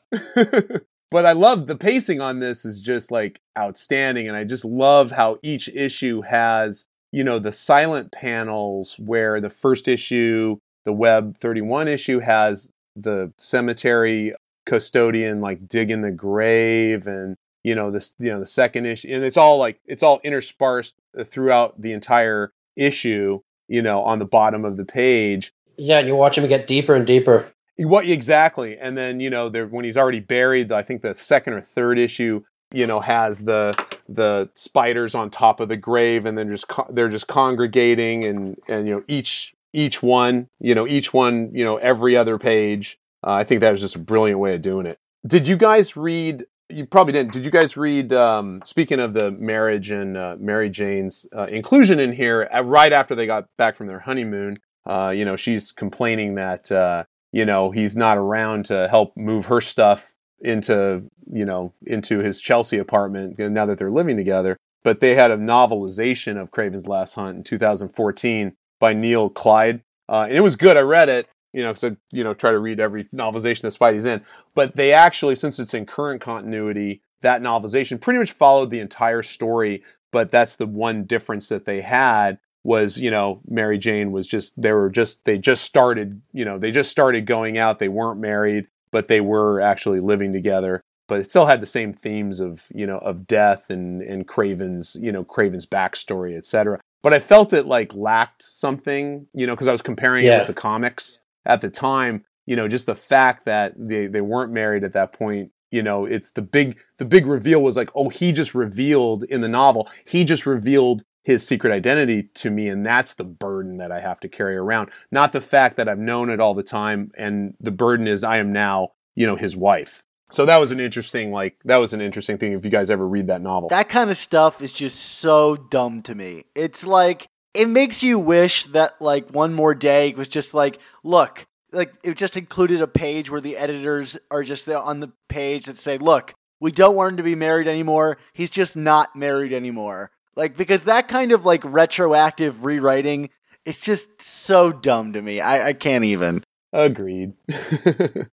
[1.10, 5.10] but I love the pacing on this is just like outstanding, and I just love
[5.10, 11.36] how each issue has you know the silent panels where the first issue, the Web
[11.36, 14.34] thirty one issue has the cemetery
[14.66, 19.24] custodian like digging the grave and you know this you know the second issue and
[19.24, 24.26] it's all like it's all interspersed uh, throughout the entire issue you know on the
[24.26, 27.50] bottom of the page Yeah, and you watch him get deeper and deeper.
[27.78, 28.76] what exactly?
[28.76, 31.98] And then you know, there when he's already buried, I think the second or third
[31.98, 32.42] issue,
[32.72, 33.72] you know, has the
[34.08, 38.58] the spiders on top of the grave, and then just co- they're just congregating, and
[38.68, 42.98] and you know each each one, you know, each one, you know, every other page.
[43.26, 44.98] Uh, I think that was just a brilliant way of doing it.
[45.26, 46.44] Did you guys read?
[46.68, 47.32] You probably didn't.
[47.32, 48.12] Did you guys read?
[48.12, 52.92] Um, speaking of the marriage and uh, Mary Jane's uh, inclusion in here, uh, right
[52.92, 57.44] after they got back from their honeymoon, uh, you know, she's complaining that uh, you
[57.44, 62.78] know he's not around to help move her stuff into you know into his Chelsea
[62.78, 64.56] apartment now that they're living together.
[64.84, 70.26] But they had a novelization of Kraven's Last Hunt in 2014 by Neil Kleid, uh,
[70.28, 70.76] and it was good.
[70.76, 73.74] I read it, you know, because I you know try to read every novelization that
[73.74, 74.22] Spidey's in.
[74.54, 79.22] But they actually, since it's in current continuity, that novelization pretty much followed the entire
[79.22, 79.82] story.
[80.10, 84.52] But that's the one difference that they had was you know Mary Jane was just
[84.60, 88.20] they were just they just started you know they just started going out they weren't
[88.20, 92.66] married but they were actually living together but it still had the same themes of
[92.74, 97.52] you know of death and and Kraven's you know Kraven's backstory etc but I felt
[97.52, 101.60] it like lacked something you know because I was comparing it with the comics at
[101.60, 105.50] the time you know just the fact that they they weren't married at that point
[105.70, 109.40] you know it's the big the big reveal was like oh he just revealed in
[109.40, 109.88] the novel.
[110.06, 114.18] He just revealed his secret identity to me and that's the burden that I have
[114.20, 117.70] to carry around not the fact that I've known it all the time and the
[117.70, 121.58] burden is I am now you know his wife so that was an interesting like
[121.66, 124.16] that was an interesting thing if you guys ever read that novel That kind of
[124.16, 126.44] stuff is just so dumb to me.
[126.54, 131.46] It's like it makes you wish that like one more day was just like, look,
[131.72, 135.66] like it just included a page where the editors are just there on the page
[135.66, 138.16] that say, look, we don't want him to be married anymore.
[138.32, 140.10] He's just not married anymore.
[140.38, 143.28] Like because that kind of like retroactive rewriting
[143.66, 145.42] it's just so dumb to me.
[145.42, 146.42] I, I can't even.
[146.72, 147.34] agreed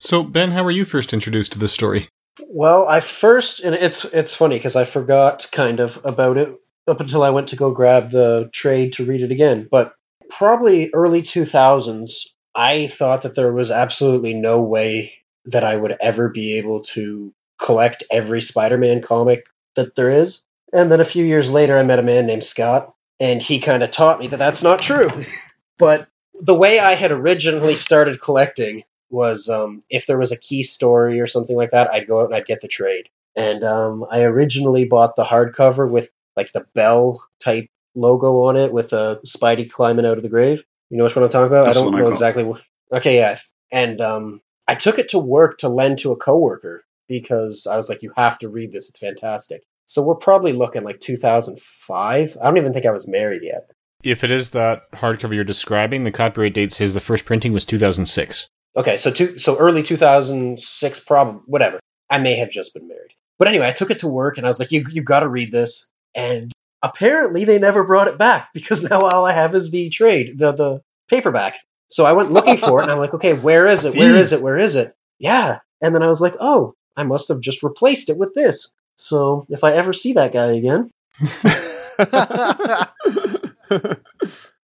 [0.00, 2.08] So, Ben, how were you first introduced to this story?
[2.40, 6.54] Well, I first and it's it's funny because I forgot kind of about it
[6.86, 9.66] up until I went to go grab the trade to read it again.
[9.70, 9.94] But
[10.30, 15.12] probably early 2000s, I thought that there was absolutely no way
[15.46, 20.42] that I would ever be able to collect every Spider-Man comic that there is.
[20.72, 23.82] And then a few years later, I met a man named Scott, and he kind
[23.82, 25.10] of taught me that that's not true.
[25.78, 26.08] but
[26.40, 31.20] the way I had originally started collecting was um, if there was a key story
[31.20, 33.08] or something like that, I'd go out and I'd get the trade.
[33.36, 38.72] And um, I originally bought the hardcover with like the bell type logo on it
[38.72, 40.64] with a Spidey climbing out of the grave.
[40.90, 41.66] You know which one I'm talking about?
[41.66, 42.44] That's I don't one I know exactly.
[42.44, 42.62] What,
[42.92, 43.38] okay, yeah.
[43.70, 47.88] And um, I took it to work to lend to a coworker because I was
[47.88, 52.36] like, "You have to read this; it's fantastic." So we're probably looking like 2005.
[52.40, 53.70] I don't even think I was married yet.
[54.04, 57.64] If it is that hardcover you're describing, the copyright date says the first printing was
[57.64, 58.48] 2006.
[58.76, 61.80] Okay, so two, so early 2006, probably whatever.
[62.10, 64.50] I may have just been married, but anyway, I took it to work and I
[64.50, 68.50] was like, "You you got to read this." And apparently, they never brought it back
[68.54, 71.54] because now all I have is the trade, the the paperback.
[71.88, 73.96] So I went looking for it, and I'm like, "Okay, where is it?
[73.96, 74.42] Where is it?
[74.42, 78.10] Where is it?" Yeah, and then I was like, "Oh, I must have just replaced
[78.10, 80.90] it with this." So if I ever see that guy again,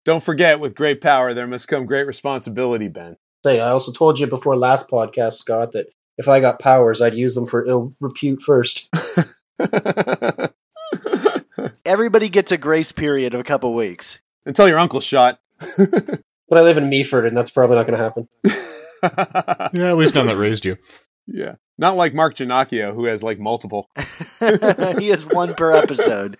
[0.04, 3.16] Don't forget, with great power, there must come great responsibility, Ben.
[3.44, 5.86] say I also told you before last podcast, Scott, that
[6.18, 8.88] if I got powers, I'd use them for ill repute first.
[11.84, 14.20] Everybody gets a grace period of a couple weeks.
[14.44, 15.40] Until your uncle's shot.
[16.48, 18.28] But I live in Meaford, and that's probably not going to happen.
[19.74, 20.76] Yeah, at least none that raised you.
[21.26, 21.56] yeah.
[21.78, 23.88] Not like Mark Giannacchio, who has like multiple.
[24.98, 26.38] he has one per episode.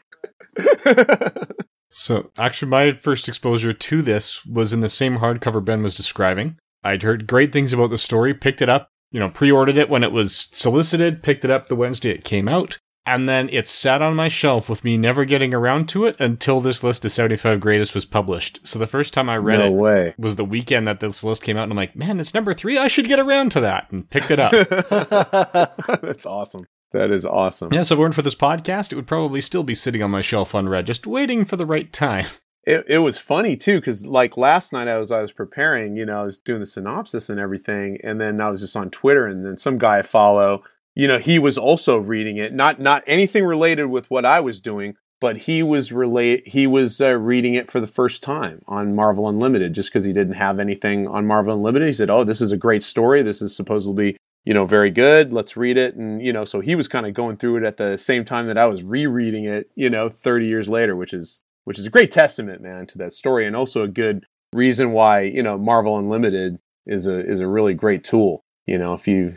[1.98, 6.58] So, actually, my first exposure to this was in the same hardcover Ben was describing.
[6.84, 9.88] I'd heard great things about the story, picked it up, you know, pre ordered it
[9.88, 13.66] when it was solicited, picked it up the Wednesday it came out, and then it
[13.66, 17.12] sat on my shelf with me never getting around to it until this list of
[17.12, 18.66] 75 greatest was published.
[18.66, 20.14] So, the first time I read no it way.
[20.18, 22.78] was the weekend that this list came out, and I'm like, man, it's number three.
[22.78, 24.52] I should get around to that, and picked it up.
[26.02, 26.66] That's awesome.
[26.92, 27.72] That is awesome.
[27.72, 30.10] yeah, so if it weren't for this podcast, it would probably still be sitting on
[30.10, 32.26] my shelf unread, just waiting for the right time.
[32.66, 36.04] it, it was funny too because like last night I was I was preparing, you
[36.04, 39.26] know, I was doing the synopsis and everything, and then I was just on Twitter,
[39.26, 40.62] and then some guy I follow,
[40.96, 44.60] you know, he was also reading it, not not anything related with what I was
[44.60, 48.96] doing, but he was relate he was uh, reading it for the first time on
[48.96, 51.86] Marvel Unlimited just because he didn't have anything on Marvel Unlimited.
[51.86, 53.22] He said, "Oh, this is a great story.
[53.22, 55.32] This is supposedly." You know, very good.
[55.32, 55.96] Let's read it.
[55.96, 58.46] And, you know, so he was kind of going through it at the same time
[58.46, 61.90] that I was rereading it, you know, 30 years later, which is which is a
[61.90, 65.98] great testament, man, to that story, and also a good reason why you know Marvel
[65.98, 68.44] Unlimited is a is a really great tool.
[68.66, 69.36] You know, if you,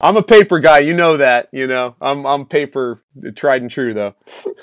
[0.00, 1.48] I'm a paper guy, you know that.
[1.52, 3.02] You know, I'm I'm paper
[3.34, 4.14] tried and true though.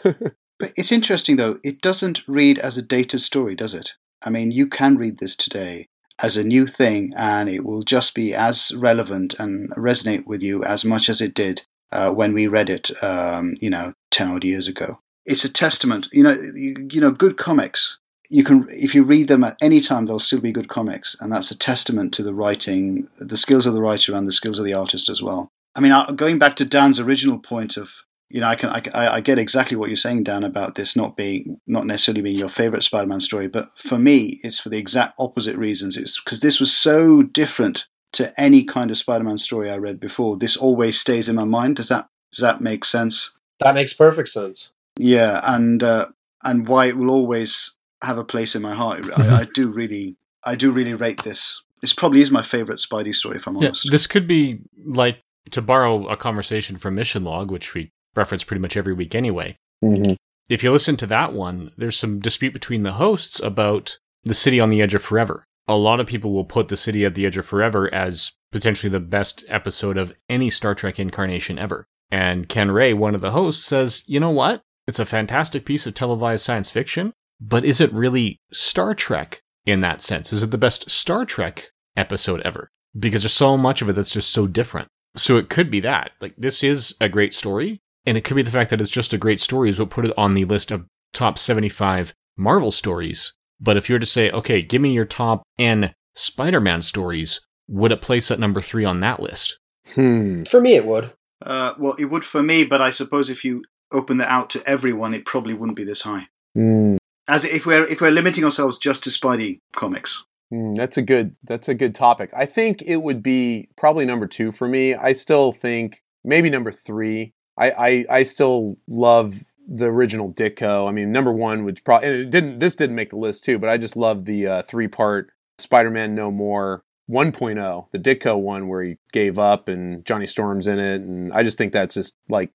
[0.60, 1.60] But it's interesting though.
[1.64, 3.94] It doesn't read as a dated story, does it?
[4.22, 8.16] I mean, you can read this today as a new thing, and it will just
[8.16, 12.48] be as relevant and resonate with you as much as it did uh, when we
[12.48, 12.92] read it.
[13.04, 15.00] Um, you know, ten odd years ago.
[15.26, 16.08] It's a testament.
[16.14, 18.00] You know, you, you know, good comics.
[18.30, 21.32] You can, if you read them at any time, they'll still be good comics, and
[21.32, 24.66] that's a testament to the writing, the skills of the writer, and the skills of
[24.66, 25.50] the artist as well.
[25.76, 27.92] I mean, going back to Dan's original point of
[28.30, 28.82] you know, I can I,
[29.16, 32.50] I get exactly what you're saying, Dan, about this not being not necessarily being your
[32.50, 35.96] favorite Spider-Man story, but for me, it's for the exact opposite reasons.
[35.96, 40.38] It's because this was so different to any kind of Spider-Man story I read before.
[40.38, 41.76] This always stays in my mind.
[41.76, 43.32] Does that does that make sense?
[43.60, 44.72] That makes perfect sense.
[44.98, 46.08] Yeah, and uh,
[46.44, 49.06] and why it will always have a place in my heart.
[49.18, 51.64] I, I do really I do really rate this.
[51.82, 53.92] This probably is my favorite Spidey story, if I'm Yeah, honest.
[53.92, 55.20] this could be like
[55.52, 59.58] to borrow a conversation from Mission Log, which we reference pretty much every week anyway.
[59.84, 60.14] Mm-hmm.
[60.50, 64.60] If you listen to that one, there's some dispute between the hosts about the city
[64.60, 65.44] on the edge of forever.
[65.68, 68.90] A lot of people will put the city at the edge of forever as potentially
[68.90, 71.86] the best episode of any Star Trek incarnation ever.
[72.12, 74.62] And Ken Ray, one of the hosts, says, you know what?
[74.88, 79.82] It's a fantastic piece of televised science fiction, but is it really Star Trek in
[79.82, 80.32] that sense?
[80.32, 82.70] Is it the best Star Trek episode ever?
[82.98, 84.88] Because there's so much of it that's just so different.
[85.16, 86.12] So it could be that.
[86.22, 89.14] Like, this is a great story, and it could be the fact that it's just
[89.14, 93.34] a great story is what put it on the list of top 75 Marvel stories.
[93.60, 97.42] But if you were to say, okay, give me your top N Spider Man stories,
[97.68, 99.58] would it place at number three on that list?
[99.94, 100.44] Hmm.
[100.44, 101.14] For me, it would.
[101.42, 104.64] Uh, well, it would for me, but I suppose if you open that out to
[104.68, 106.28] everyone, it probably wouldn't be this high.
[106.58, 106.98] Mm.
[107.28, 110.26] As if we're if we're limiting ourselves just to Spidey comics.
[110.54, 112.32] Mm, that's a good that's a good topic.
[112.36, 114.94] I think it would be probably number two for me.
[114.94, 117.34] I still think maybe number three.
[117.58, 120.88] I, I, I still love the original Ditko.
[120.88, 122.60] I mean, number one would probably it didn't.
[122.60, 126.14] This didn't make the list too, but I just love the uh, three part Spider-Man
[126.14, 131.02] No More 1.0, the Ditko one where he gave up and Johnny Storm's in it,
[131.02, 132.52] and I just think that's just like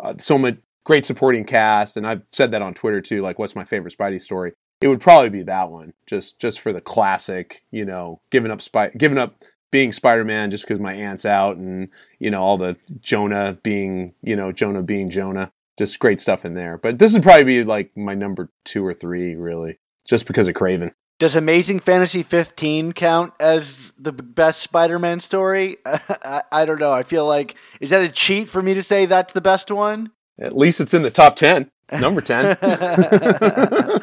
[0.00, 1.96] uh, so much great supporting cast.
[1.96, 3.22] And I've said that on Twitter too.
[3.22, 4.52] Like, what's my favorite Spidey story?
[4.80, 8.60] It would probably be that one, just just for the classic, you know, giving up
[8.96, 13.58] giving up being Spider-Man just because my aunt's out, and you know all the Jonah
[13.62, 15.50] being, you know, Jonah being Jonah.
[15.76, 16.78] Just great stuff in there.
[16.78, 20.54] But this would probably be like my number two or three, really, just because of
[20.54, 20.92] Kraven.
[21.18, 25.78] Does Amazing Fantasy 15 count as the best Spider-Man story?
[25.86, 26.92] I, I don't know.
[26.92, 30.10] I feel like is that a cheat for me to say that's the best one?
[30.38, 31.70] At least it's in the top ten.
[31.88, 32.56] It's number ten.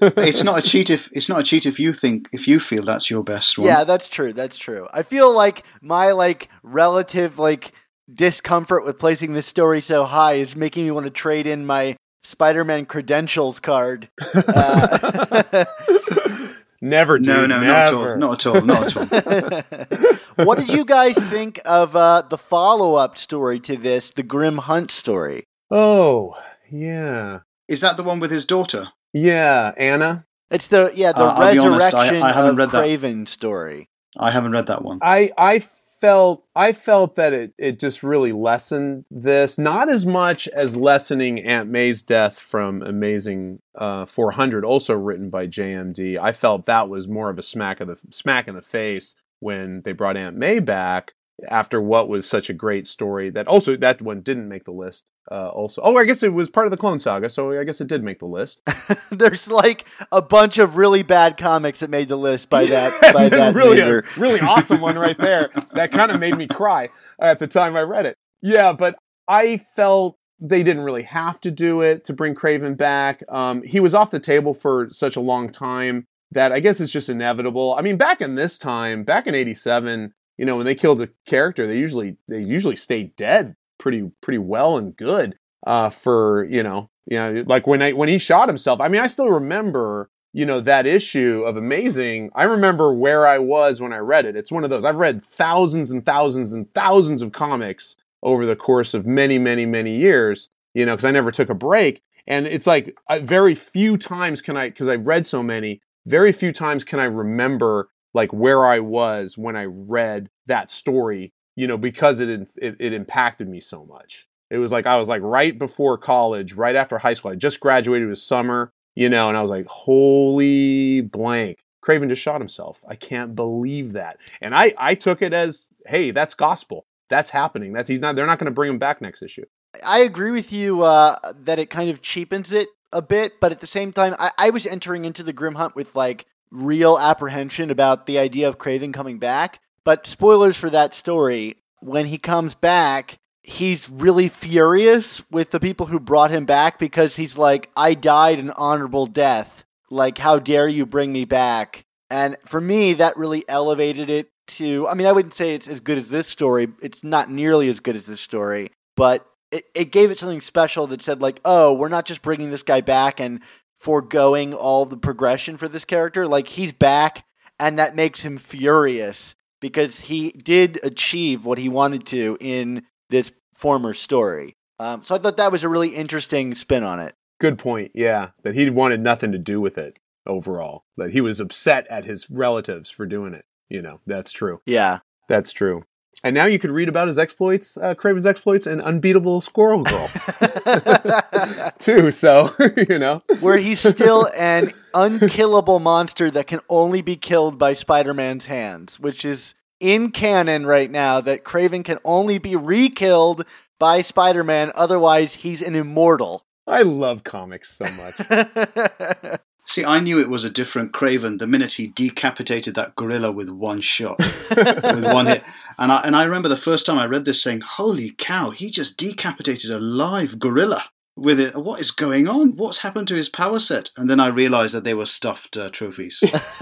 [0.00, 2.84] it's not a cheat if it's not a cheat if you think if you feel
[2.84, 3.66] that's your best one.
[3.66, 4.32] Yeah, that's true.
[4.32, 4.86] That's true.
[4.92, 7.72] I feel like my like relative like
[8.12, 11.96] discomfort with placing this story so high is making me want to trade in my
[12.24, 14.10] Spider-Man credentials card.
[14.34, 15.64] Uh,
[16.80, 18.16] never, dude, no, no, never.
[18.16, 20.44] not at all, not at all, not at all.
[20.46, 24.90] what did you guys think of uh, the follow-up story to this, the Grim Hunt
[24.90, 25.44] story?
[25.70, 26.34] Oh,
[26.70, 27.40] yeah.
[27.68, 28.88] Is that the one with his daughter?
[29.12, 30.24] Yeah, Anna.
[30.50, 32.84] It's the yeah the Uh, I'll honest, I- resurrection I haven't of read that.
[32.86, 33.88] Kraven story.
[34.18, 34.98] I haven't read that one.
[35.02, 35.62] I I
[36.00, 41.40] felt I felt that it it just really lessened this, not as much as lessening
[41.40, 46.18] Aunt May's death from Amazing uh, 400, also written by JMD.
[46.18, 49.82] I felt that was more of a smack of the smack in the face when
[49.82, 51.12] they brought Aunt May back
[51.46, 53.30] after what was such a great story.
[53.30, 55.10] That also that one didn't make the list.
[55.30, 57.80] Uh, also, oh, I guess it was part of the Clone Saga, so I guess
[57.80, 58.62] it did make the list.
[59.10, 63.28] There's like a bunch of really bad comics that made the list by that by
[63.28, 65.50] that really, a, really awesome one right there.
[65.72, 66.88] That kind of made me cry
[67.20, 68.16] at the time I read it.
[68.40, 68.96] Yeah, but
[69.28, 73.22] I felt they didn't really have to do it to bring Kraven back.
[73.28, 76.90] Um, he was off the table for such a long time that I guess it's
[76.90, 77.76] just inevitable.
[77.78, 81.08] I mean, back in this time, back in '87, you know, when they killed a
[81.26, 85.36] character, they usually they usually stay dead pretty pretty well and good
[85.66, 88.80] uh, for you know you know like when I when he shot himself.
[88.80, 92.30] I mean, I still remember you know that issue of Amazing.
[92.34, 94.36] I remember where I was when I read it.
[94.36, 98.56] It's one of those I've read thousands and thousands and thousands of comics over the
[98.56, 100.50] course of many many many years.
[100.72, 104.40] You know, because I never took a break, and it's like uh, very few times
[104.40, 105.80] can I because I read so many.
[106.06, 111.32] Very few times can I remember like where I was when I read that story
[111.58, 114.28] you know, because it, it it impacted me so much.
[114.48, 117.32] It was like I was like right before college, right after high school.
[117.32, 118.08] I just graduated.
[118.08, 121.58] with summer, you know, and I was like, holy blank.
[121.84, 122.84] Kraven just shot himself.
[122.86, 124.18] I can't believe that.
[124.40, 126.86] And I I took it as, hey, that's gospel.
[127.10, 127.72] That's happening.
[127.72, 128.14] That's he's not.
[128.14, 129.44] They're not going to bring him back next issue.
[129.84, 133.58] I agree with you uh, that it kind of cheapens it a bit, but at
[133.58, 137.70] the same time, I, I was entering into the Grim Hunt with like real apprehension
[137.70, 139.60] about the idea of Kraven coming back.
[139.84, 145.86] But spoilers for that story, when he comes back, he's really furious with the people
[145.86, 149.64] who brought him back because he's like, I died an honorable death.
[149.90, 151.84] Like, how dare you bring me back?
[152.10, 155.80] And for me, that really elevated it to, I mean, I wouldn't say it's as
[155.80, 156.68] good as this story.
[156.82, 160.86] It's not nearly as good as this story, but it, it gave it something special
[160.88, 163.40] that said, like, oh, we're not just bringing this guy back and
[163.78, 166.26] foregoing all the progression for this character.
[166.26, 167.24] Like, he's back,
[167.58, 173.32] and that makes him furious because he did achieve what he wanted to in this
[173.54, 174.56] former story.
[174.78, 177.14] Um, so I thought that was a really interesting spin on it.
[177.40, 177.92] Good point.
[177.94, 180.84] Yeah, that he wanted nothing to do with it overall.
[180.96, 183.44] That he was upset at his relatives for doing it.
[183.68, 184.60] You know, that's true.
[184.66, 185.84] Yeah, that's true.
[186.24, 190.08] And now you could read about his exploits, uh, Kraven's exploits and Unbeatable Squirrel Girl,
[191.78, 192.10] too.
[192.10, 192.54] So
[192.88, 198.46] you know, where he's still an unkillable monster that can only be killed by Spider-Man's
[198.46, 201.20] hands, which is in canon right now.
[201.20, 203.44] That Kraven can only be re-killed
[203.78, 206.44] by Spider-Man, otherwise he's an immortal.
[206.66, 209.40] I love comics so much.
[209.68, 213.50] See, I knew it was a different Kraven the minute he decapitated that gorilla with
[213.50, 214.18] one shot,
[214.50, 215.44] with one hit.
[215.76, 218.70] And I, and I remember the first time I read this saying, Holy cow, he
[218.70, 221.54] just decapitated a live gorilla with it.
[221.54, 222.56] What is going on?
[222.56, 223.90] What's happened to his power set?
[223.98, 226.20] And then I realized that they were stuffed uh, trophies.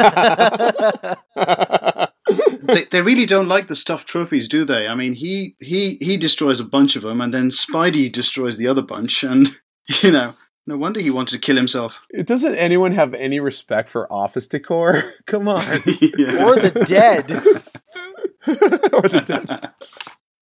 [2.65, 4.89] they, they really don't like the stuffed trophies, do they?
[4.89, 8.67] I mean, he, he, he destroys a bunch of them, and then Spidey destroys the
[8.67, 9.49] other bunch, and,
[10.03, 10.35] you know.
[10.69, 12.07] No wonder he wanted to kill himself.
[12.25, 15.05] Doesn't anyone have any respect for office decor?
[15.27, 15.63] Come on.
[16.19, 16.45] yeah.
[16.45, 17.31] Or the dead.
[18.93, 19.71] or the dead.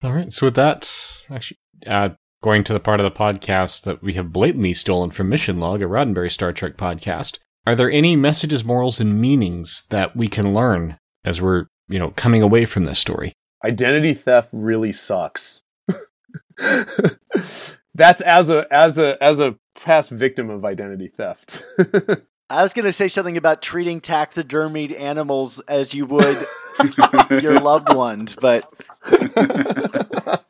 [0.03, 0.33] All right.
[0.33, 0.91] So with that,
[1.31, 2.11] actually, uh,
[2.43, 5.83] going to the part of the podcast that we have blatantly stolen from Mission Log,
[5.83, 10.55] a Roddenberry Star Trek podcast, are there any messages, morals, and meanings that we can
[10.55, 13.35] learn as we're, you know, coming away from this story?
[13.63, 15.63] Identity theft really sucks.
[17.95, 21.63] That's as a as a as a past victim of identity theft.
[22.51, 26.37] I was going to say something about treating taxidermied animals as you would
[27.43, 28.71] your loved ones, but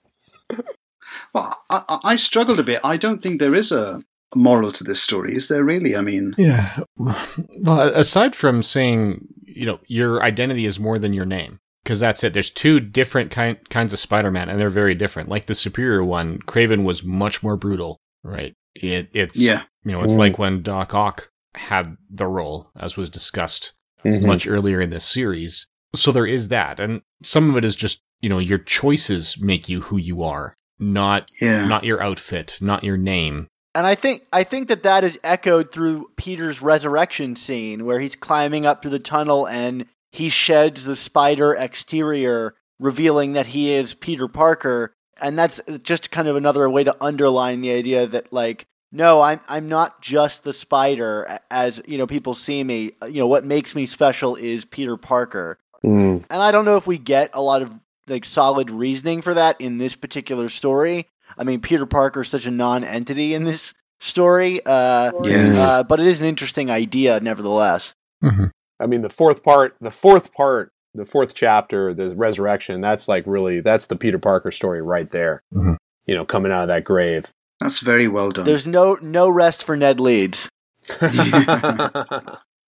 [1.33, 2.81] Well, I, I- I struggled a bit.
[2.85, 4.03] I don't think there is a
[4.35, 5.35] moral to this story.
[5.35, 5.97] Is there really?
[5.97, 6.77] I mean, Yeah.
[6.97, 12.25] Well, aside from saying, you know, your identity is more than your name, because that's
[12.25, 12.33] it.
[12.33, 15.29] There's two different kind, kinds of Spider-Man, and they're very different.
[15.29, 18.55] Like the superior one, Kraven was much more brutal, right?
[18.75, 19.63] It, it's, yeah.
[19.85, 20.19] you know, it's Mm.
[20.19, 24.27] like when Doc Ock had the role, as was discussed Mhm.
[24.27, 25.67] much earlier in this series.
[25.95, 29.69] So there is that, and some of it is just, you know, your choices make
[29.69, 31.65] you who you are, not Yeah.
[31.67, 33.49] not your outfit, not your name.
[33.77, 38.15] and I think I think that that is echoed through Peter's resurrection scene where he's
[38.15, 43.93] climbing up through the tunnel and he sheds the spider exterior, revealing that he is
[43.95, 48.67] Peter Parker, and that's just kind of another way to underline the idea that like
[48.93, 52.93] no, I'm I'm not just the spider as you know people see me.
[53.03, 55.59] You know what makes me special is Peter Parker.
[55.85, 56.25] Mm.
[56.31, 57.73] And I don't know if we get a lot of
[58.07, 61.09] like solid reasoning for that in this particular story.
[61.37, 65.55] I mean, Peter Parker is such a non-entity in this story, uh, Yeah.
[65.59, 67.95] uh, but it is an interesting idea, nevertheless.
[68.23, 72.81] I mean, the fourth part, the fourth part, the fourth chapter, the resurrection.
[72.81, 75.43] That's like really, that's the Peter Parker story right there.
[75.53, 75.77] Mhm.
[76.07, 77.33] You know, coming out of that grave.
[77.61, 78.45] That's very well done.
[78.45, 80.49] There's no no rest for Ned Leeds.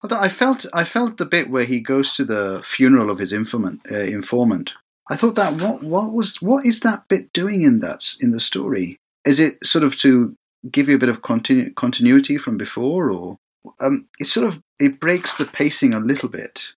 [0.02, 3.32] Although I felt I felt the bit where he goes to the funeral of his
[3.32, 3.80] informant.
[3.90, 4.74] Uh, informant.
[5.10, 8.40] I thought that what what was what is that bit doing in that in the
[8.40, 8.98] story?
[9.24, 10.34] Is it sort of to
[10.70, 13.38] give you a bit of continu- continuity from before, or
[13.80, 16.74] um, it sort of it breaks the pacing a little bit?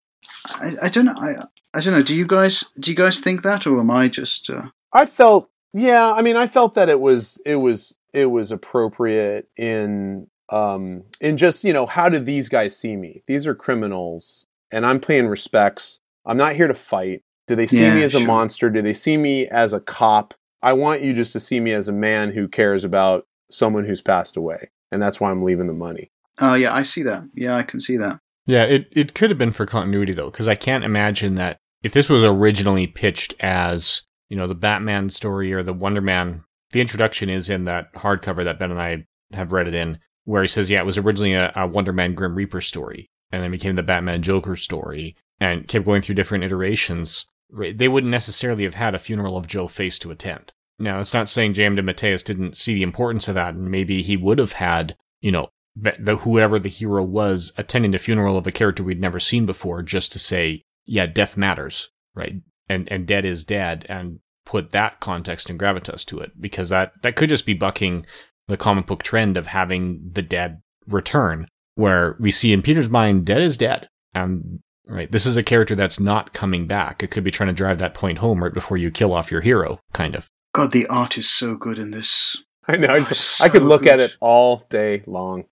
[0.56, 1.14] I, I don't know.
[1.16, 1.44] I
[1.74, 2.02] I don't know.
[2.02, 4.48] Do you guys do you guys think that, or am I just?
[4.50, 8.50] Uh, I felt, yeah, I mean, I felt that it was, it was, it was
[8.50, 13.22] appropriate in, um, in just, you know, how do these guys see me?
[13.26, 16.00] These are criminals and I'm paying respects.
[16.24, 17.22] I'm not here to fight.
[17.46, 18.70] Do they see Yeah, me as a monster?
[18.70, 20.32] Do they see me as a cop?
[20.62, 24.00] I want you just to see me as a man who cares about someone who's
[24.02, 24.70] passed away.
[24.90, 26.10] And that's why I'm leaving the money.
[26.40, 27.28] oh yeah, I see that.
[27.34, 28.20] Yeah, I can see that.
[28.48, 31.92] Yeah, it, it could have been for continuity though, because I can't imagine that if
[31.92, 36.80] this was originally pitched as, you know, the Batman story or the Wonder Man, the
[36.80, 40.48] introduction is in that hardcover that Ben and I have read it in, where he
[40.48, 43.76] says, yeah, it was originally a, a Wonder Man Grim Reaper story, and then became
[43.76, 47.26] the Batman Joker story, and kept going through different iterations.
[47.50, 50.54] They wouldn't necessarily have had a funeral of Joe Face to attend.
[50.78, 51.76] Now, it's not saying J.M.
[51.76, 55.48] DeMatteis didn't see the importance of that, and maybe he would have had, you know,
[55.98, 59.82] the whoever the hero was attending the funeral of a character we'd never seen before
[59.82, 62.36] just to say, yeah, death matters, right?
[62.68, 66.92] And and dead is dead and put that context and gravitas to it because that
[67.02, 68.06] that could just be bucking
[68.46, 73.26] the comic book trend of having the dead return where we see in Peter's mind
[73.26, 77.22] dead is dead and right this is a character that's not coming back it could
[77.22, 80.14] be trying to drive that point home right before you kill off your hero kind
[80.14, 82.42] of God, the art is so good in this.
[82.66, 82.88] I know.
[82.88, 85.44] I, Oh, just, I could so look at it all day long.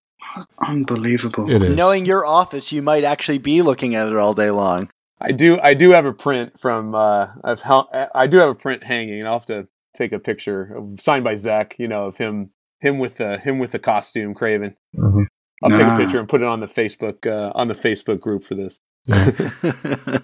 [0.58, 1.50] Unbelievable.
[1.50, 4.90] is Knowing your office, you might actually be looking at it all day long.
[5.20, 5.58] I do.
[5.60, 6.94] I do have a print from.
[6.94, 10.18] Uh, of how I do have a print hanging, and I'll have to take a
[10.18, 11.72] picture of, signed by Zeck.
[11.78, 12.50] You know, of him,
[12.80, 14.74] him with the him with the costume, Kraven.
[15.62, 18.44] I'll take a picture and put it on the Facebook uh, on the Facebook group
[18.44, 18.78] for this.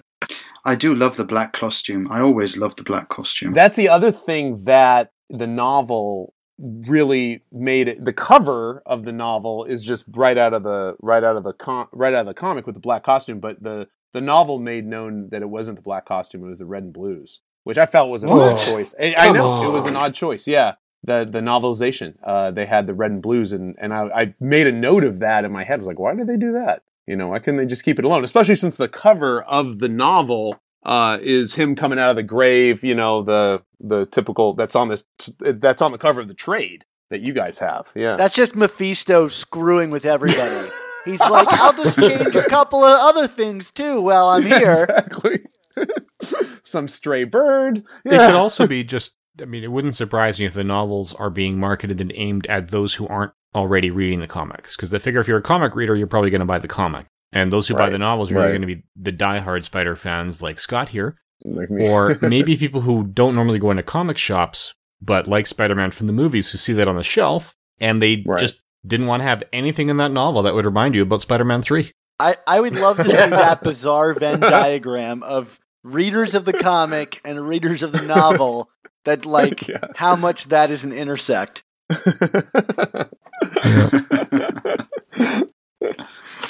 [0.65, 2.07] I do love the black costume.
[2.11, 3.53] I always love the black costume.
[3.53, 8.03] That's the other thing that the novel really made it.
[8.03, 11.53] The cover of the novel is just right out of the right out of the
[11.53, 14.85] com- right out of the comic with the black costume, but the the novel made
[14.85, 17.85] known that it wasn't the black costume; it was the red and blues, which I
[17.85, 18.93] felt was an odd choice.
[18.99, 20.47] I, I know it was an odd choice.
[20.47, 24.35] Yeah, the the novelization, uh, they had the red and blues, and and I, I
[24.39, 25.75] made a note of that in my head.
[25.75, 26.83] I was like, why did they do that?
[27.07, 28.23] You know, why couldn't they just keep it alone?
[28.23, 32.83] Especially since the cover of the novel uh, is him coming out of the grave.
[32.83, 35.03] You know, the the typical that's on this
[35.39, 37.91] that's on the cover of the trade that you guys have.
[37.95, 40.69] Yeah, That's just Mephisto screwing with everybody.
[41.05, 44.85] He's like, I'll just change a couple of other things too while I'm here.
[44.89, 45.39] exactly.
[46.63, 47.83] Some stray bird.
[48.05, 49.13] It could also be just.
[49.41, 52.69] I mean, it wouldn't surprise me if the novels are being marketed and aimed at
[52.69, 54.75] those who aren't already reading the comics.
[54.75, 57.07] Because they figure if you're a comic reader, you're probably going to buy the comic.
[57.33, 58.51] And those who buy the novels are really right.
[58.51, 61.89] going to be the diehard Spider fans like Scott here, Like me.
[61.89, 66.07] or maybe people who don't normally go into comic shops but like Spider Man from
[66.07, 68.39] the movies, who see that on the shelf and they Right.
[68.39, 71.43] just didn't want to have anything in that novel that would remind you about Spider
[71.43, 71.91] Man 3.
[72.19, 77.19] I, I would love to see that bizarre Venn diagram of readers of the comic
[77.25, 78.69] and readers of the novel
[79.03, 79.79] that like Yeah.
[79.95, 81.63] how much that is an intersect.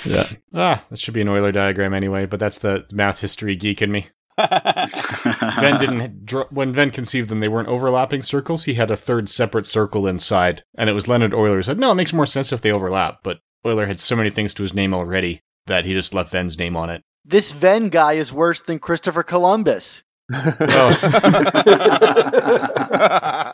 [0.06, 0.30] Yeah.
[0.54, 3.92] Ah, that should be an Euler diagram anyway, but that's the math history geek in
[3.92, 4.08] me.
[4.38, 8.66] Venn didn't dr- when Venn conceived them, they weren't overlapping circles.
[8.66, 11.92] He had a third separate circle inside, and it was Leonhard Euler who said, "No,
[11.92, 14.74] it makes more sense if they overlap." But Euler had so many things to his
[14.74, 17.04] name already that he just left Venn's name on it.
[17.24, 20.02] This Venn guy is worse than Christopher Columbus.
[20.34, 21.60] Oh.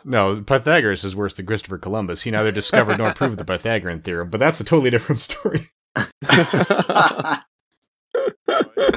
[0.04, 2.22] No, Pythagoras is worse than Christopher Columbus.
[2.22, 5.66] He neither discovered nor proved the Pythagorean theorem, but that's a totally different story.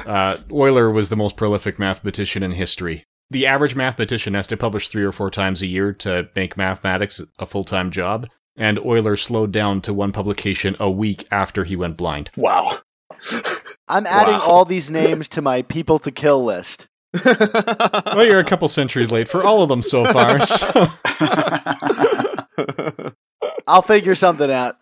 [0.06, 3.04] Uh, Euler was the most prolific mathematician in history.
[3.30, 7.22] The average mathematician has to publish three or four times a year to make mathematics
[7.38, 11.76] a full time job, and Euler slowed down to one publication a week after he
[11.76, 12.30] went blind.
[12.36, 12.78] wow.
[13.88, 14.40] I'm adding Wow.
[14.46, 16.88] all these names to my people to kill list.
[17.24, 20.44] Well, you're a couple centuries late for all of them so far.
[20.44, 20.88] so-
[23.66, 24.76] I'll figure something out.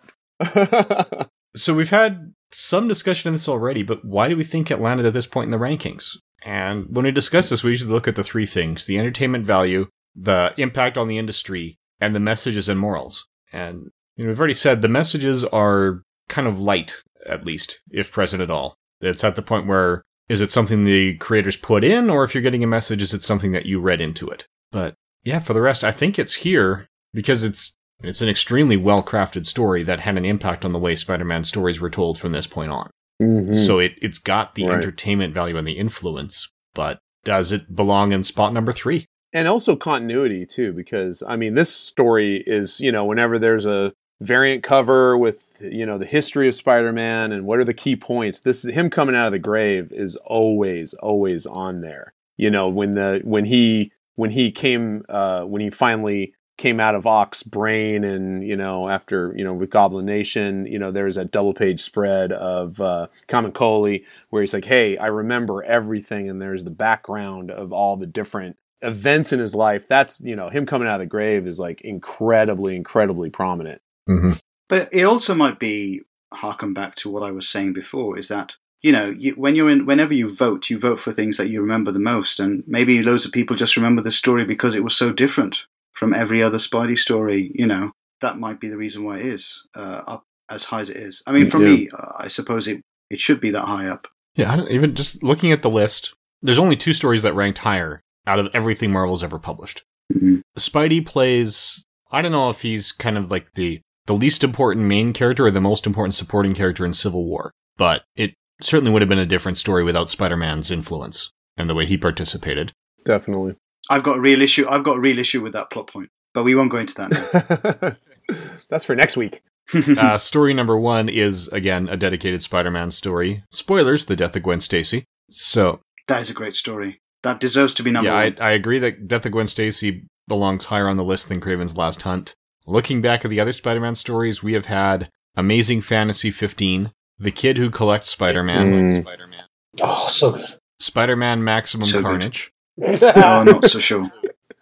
[1.55, 5.07] So we've had some discussion on this already, but why do we think it landed
[5.07, 6.17] at this point in the rankings?
[6.45, 9.89] And when we discuss this, we usually look at the three things the entertainment value,
[10.15, 13.27] the impact on the industry, and the messages and morals.
[13.53, 18.11] And you know, we've already said the messages are kind of light, at least, if
[18.11, 18.77] present at all.
[19.01, 22.43] It's at the point where is it something the creators put in, or if you're
[22.43, 24.47] getting a message, is it something that you read into it?
[24.71, 24.95] But
[25.25, 29.47] yeah, for the rest, I think it's here because it's it's an extremely well crafted
[29.47, 32.47] story that had an impact on the way Spider Man stories were told from this
[32.47, 32.91] point on.
[33.21, 33.57] Mhm.
[33.57, 34.75] So it, it's got the Right.
[34.75, 39.05] entertainment value and the influence, but does it belong in spot number three?
[39.35, 43.91] and also continuity too because i mean this story is you know whenever there's a
[44.21, 48.41] variant cover with you know the history of spider-man and what are the key points
[48.41, 52.69] this is him coming out of the grave is always always on there you know
[52.69, 57.43] when the when he when he came uh when he finally came out of Ock's
[57.43, 61.53] brain and you know after you know with Goblin Nation you know there's a double
[61.53, 66.71] page spread of uh Camuncoli where he's like hey I remember everything and there's the
[66.71, 69.89] background of all the different events in his life.
[69.89, 73.83] That's you know him coming out of the grave is like incredibly incredibly prominent.
[74.09, 74.33] Mm-hmm.
[74.69, 76.03] But it also might be
[76.33, 78.53] harken back to what I was saying before: is that
[78.83, 81.61] you know you, when you're in, whenever you vote, you vote for things that you
[81.61, 84.97] remember the most, and maybe loads of people just remember the story because it was
[84.97, 87.53] so different from every other Spidey story.
[87.55, 90.91] You know that might be the reason why it is uh, up as high as
[90.91, 91.23] it is.
[91.27, 91.75] I mean, for Yeah.
[91.75, 92.81] me, uh, I suppose it
[93.11, 94.09] it should be that high up.
[94.37, 97.59] Yeah, I don't, even just looking at the list, there's only two stories that ranked
[97.59, 99.83] higher out of everything Marvel's ever published.
[100.15, 100.41] Mhm.
[100.59, 101.85] Spidey plays.
[102.11, 105.51] I don't know if he's kind of like the the least important main character or
[105.51, 109.27] the most important supporting character in Civil War, but it certainly would have been a
[109.27, 112.73] different story without Spider-Man's influence and the way he participated.
[113.05, 113.57] definitely
[113.91, 114.67] I've got a real issue.
[114.69, 117.97] I've got a real issue with that plot point, but we won't go into that
[118.69, 119.43] that's for next week
[119.99, 123.45] uh, story number one is again a dedicated Spider-Man story.
[123.53, 125.05] Spoilers: the death of Gwen Stacy.
[125.31, 127.01] So that is a great story.
[127.23, 128.39] That deserves to be number yeah, I, one.
[128.41, 132.03] I agree that Death of Gwen Stacy belongs higher on the list than Kraven's Last
[132.03, 132.35] Hunt.
[132.67, 137.59] Looking back at the other Spider-Man stories, we have had Amazing Fantasy 15, The Kid
[137.59, 139.03] Who Collects Spider-Man, Mm.
[139.03, 139.45] Spider-Man,
[139.81, 140.59] Oh, so good.
[140.81, 142.37] Spider-Man Maximum So good.
[142.81, 143.03] Carnage.
[143.03, 144.11] oh, not so sure.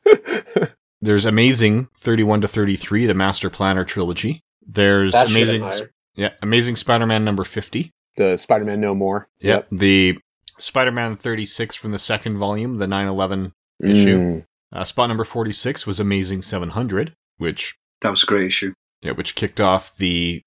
[1.02, 4.42] There's Amazing 31 to 33, the Master Planner trilogy.
[4.66, 5.70] There's That Amazing,
[6.14, 7.90] yeah, Amazing Spider-Man number 50.
[8.16, 9.68] the spider-man no more Yep.
[9.72, 10.18] The
[10.58, 13.52] Spider-Man 36 from the second volume, the 9/11
[13.82, 14.18] issue.
[14.18, 14.44] Mm.
[14.72, 18.74] Uh, spot number 46 was Amazing 700, which That was a great issue.
[19.02, 20.42] yeah, which kicked off the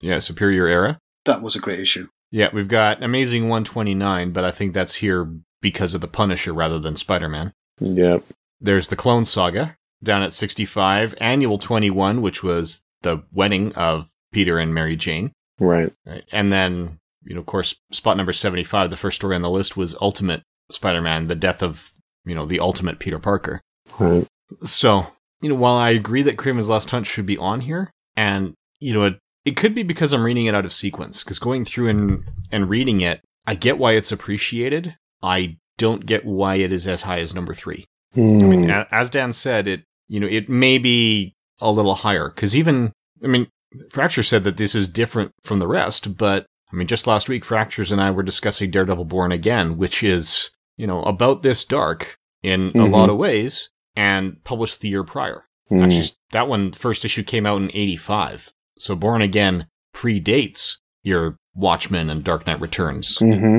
[0.00, 0.98] yeah Superior era.
[1.24, 2.08] That was a great issue.
[2.30, 5.32] Yeah, we've got Amazing 129, but I think that's here
[5.64, 7.54] because of the Punisher rather than Spider-Man.
[7.80, 8.22] yep
[8.60, 14.58] There's the Clone Saga down at 65, Annual 21, which was the wedding of Peter
[14.58, 16.24] and Mary Jane, right right?
[16.30, 19.78] and then you know, of course, spot number 75, the first story on the list
[19.78, 21.90] was Ultimate Spider-Man, the death of
[22.26, 23.62] you know the Ultimate Peter Parker.
[23.98, 24.26] right
[24.62, 25.06] So,
[25.40, 28.92] you know, while I agree that Kraven's Last Hunt should be on here, and, you
[28.92, 31.88] know, it, it could be because I'm reading it out of sequence, because going through
[31.88, 34.96] and, and reading it, I get why it's appreciated.
[35.24, 37.84] I don't get why it is as high as number three.
[38.16, 42.54] I mean, as Dan said, it, you know, it may be a little higher, because
[42.54, 42.92] even,
[43.24, 43.48] I mean,
[43.90, 47.44] Fracture said that this is different from the rest, but, I mean, just last week,
[47.44, 52.16] Fractures and I were discussing Daredevil Born Again, which is, you know, about this dark
[52.42, 52.90] in a Mhm.
[52.92, 55.44] lot of ways, and published the year prior.
[55.72, 55.82] Mm.
[55.82, 58.52] Actually, that one first issue came out in 85.
[58.78, 63.18] So Born Again predates your Watchmen and Dark Knight Returns.
[63.18, 63.58] hmm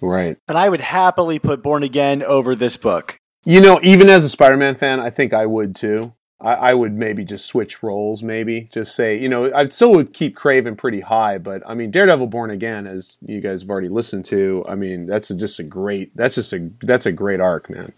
[0.00, 0.36] Right.
[0.48, 3.18] And I would happily put Born Again over this book.
[3.44, 6.12] You know, even as a Spider-Man fan, I think I would too.
[6.40, 10.12] I, I would maybe just switch roles, maybe just say, you know, I still would
[10.12, 13.88] keep Kraven pretty high, but I mean, Daredevil Born Again, as you guys have already
[13.88, 17.40] listened to, I mean, that's a, just a great, that's just a, that's a great
[17.40, 17.92] arc, man.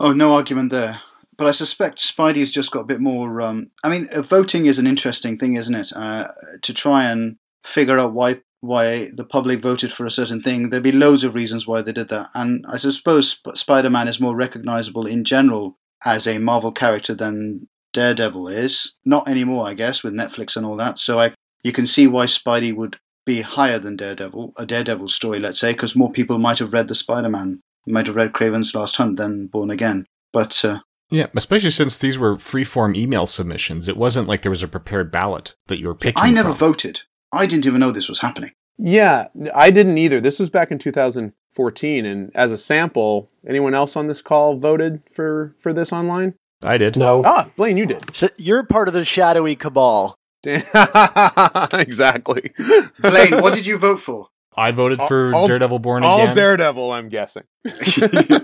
[0.00, 1.00] Oh, no argument there.
[1.36, 3.40] But I suspect Spidey's just got a bit more.
[3.40, 5.92] Um, I mean, uh, voting is an interesting thing, isn't it?
[5.94, 6.28] Uh,
[6.62, 10.70] to try and figure out why why the public voted for a certain thing.
[10.70, 14.20] There'd be loads of reasons why they did that, and I suppose Sp- Spider-Man is
[14.20, 18.94] more recognizable in general as a Marvel character than Daredevil is.
[19.04, 20.98] Not anymore, I guess, with Netflix and all that.
[20.98, 21.32] So I
[21.62, 22.96] you can see why Spidey would
[23.26, 26.88] be higher than Daredevil, a Daredevil story, let's say, because more people might have read
[26.88, 30.06] the Spider-Man, might have read Kraven's Last Hunt than Born Again.
[30.32, 30.78] But uh,
[31.10, 33.86] Yeah, especially since these were free-form email submissions.
[33.86, 36.70] It wasn't like there was a prepared ballot that you were picking I never from.
[36.72, 37.02] voted.
[37.32, 38.52] I didn't even know this was happening.
[38.78, 40.20] Yeah, I didn't either.
[40.20, 45.02] This was back in 2014, and as a sample, anyone else on this call voted
[45.10, 46.34] for for this online?
[46.62, 46.96] I did.
[46.96, 47.22] No.
[47.24, 48.14] Ah, Blaine, you did.
[48.14, 50.16] So you're part of the shadowy cabal.
[50.44, 52.52] exactly.
[53.00, 54.28] Blaine, what did you vote for?
[54.56, 56.28] I voted All- for all- Daredevil Born All Again.
[56.28, 57.44] All Daredevil, I'm guessing.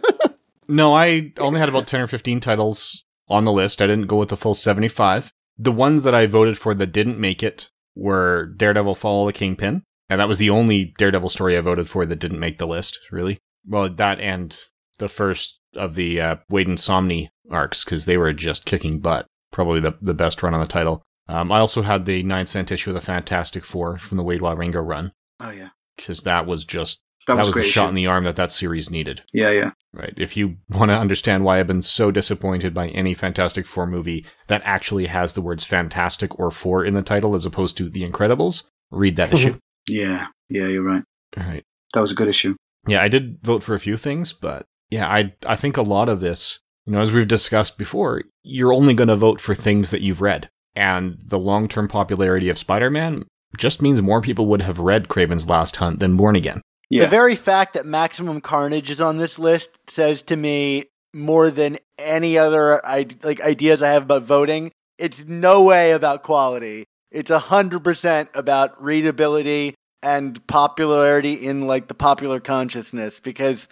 [0.70, 3.80] No, I only had about 10 or 15 titles on the list.
[3.80, 5.32] I didn't go with the full 75.
[5.56, 9.82] The ones that I voted for that didn't make it were Daredevil Follow the Kingpin.
[10.08, 12.98] And that was the only Daredevil story I voted for that didn't make the list,
[13.10, 13.38] really.
[13.66, 14.56] Well, that and
[14.98, 19.26] the first of the uh, Waid and Samnee arcs, because they were just kicking butt.
[19.52, 21.02] Probably the, the best run on the title.
[21.28, 24.40] Um, I also had the 9 cent issue of the Fantastic Four from the Waid
[24.40, 27.94] Wieringo run, Oh yeah, because that was just, that, that, was, was, a shot in
[27.94, 29.22] the arm that that series needed.
[29.32, 29.70] Yeah, yeah.
[29.92, 30.14] Right.
[30.16, 34.26] If you want to understand why I've been so disappointed by any Fantastic Four movie
[34.46, 38.08] that actually has the words fantastic or four in the title as opposed to The
[38.08, 39.58] Incredibles, read that issue.
[39.90, 41.02] Yeah, yeah, you're right.
[41.38, 41.64] All right.
[41.94, 42.56] That was a good issue.
[42.86, 46.10] Yeah, I did vote for a few things, but yeah, I I think a lot
[46.10, 49.90] of this, you know, as we've discussed before, you're only going to vote for things
[49.90, 50.50] that you've read.
[50.76, 53.24] And the long-term popularity of Spider-Man
[53.56, 56.60] just means more people would have read Kraven's Last Hunt than Born Again.
[56.90, 60.84] Yeah, The very fact that Maximum Carnage is on this list says to me
[61.14, 64.72] more than any other I- like ideas I have about voting.
[64.98, 66.86] It's no way about quality.
[67.10, 73.20] It's a hundred percent about readability and popularity in like the popular consciousness.
[73.20, 73.68] Because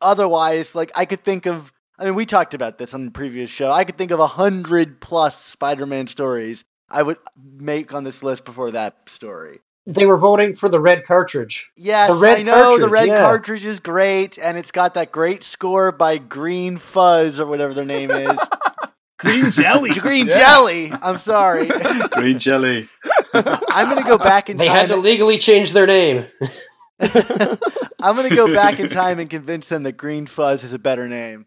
[0.00, 1.72] otherwise, like I could think of.
[2.00, 3.72] I mean, we talked about this on the previous show.
[3.72, 8.44] I could think of a hundred plus Spider-Man stories I would make on this list
[8.44, 9.60] before that story.
[9.90, 11.70] They were voting for the red cartridge.
[11.74, 13.20] Yes, The red I know the cartridge, red yeah.
[13.20, 17.86] cartridge is great, and it's got that great score by Green Fuzz or whatever their
[17.86, 18.38] name is.
[19.18, 19.90] Green jelly.
[19.94, 20.92] Green Jelly.
[20.92, 21.66] I'm sorry.
[22.12, 22.88] green jelly.
[23.34, 24.76] I'm gonna go back in They time.
[24.76, 26.26] had to legally change their name.
[27.00, 31.08] I'm gonna go back in time and convince them that Green Fuzz is a better
[31.08, 31.46] name.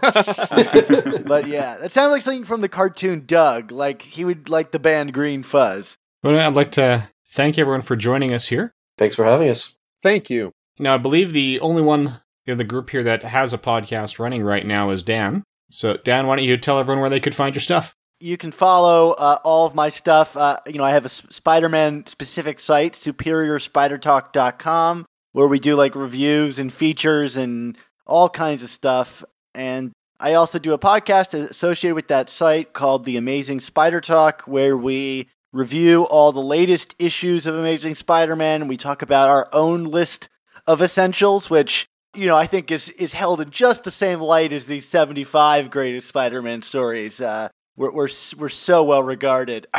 [0.00, 3.70] But yeah, that sounds like something from the cartoon Doug.
[3.70, 5.98] Like he would like the band Green Fuzz.
[6.22, 8.74] But I'd like to thank you everyone for joining us here.
[8.96, 9.76] Thanks for having us.
[10.02, 10.52] Thank you.
[10.78, 14.42] Now, I believe the only one in the group here that has a podcast running
[14.42, 15.44] right now is Dan.
[15.70, 17.94] So, Dan, why don't you tell everyone where they could find your stuff?
[18.20, 20.36] You can follow uh, all of my stuff.
[20.36, 25.94] Uh, you know, I have a S- Spider-Man specific site, superiorspidertalk.com, where we do like
[25.94, 29.24] reviews and features and all kinds of stuff.
[29.54, 34.42] And I also do a podcast associated with that site called The Amazing Spider Talk,
[34.42, 38.68] where we review all the latest issues of Amazing Spider-Man.
[38.68, 40.28] We talk about our own list
[40.66, 44.52] of essentials, which you know I think is is held in just the same light
[44.52, 47.20] as these 75 greatest Spider-Man stories.
[47.20, 49.66] Uh, we're we're we're so well regarded.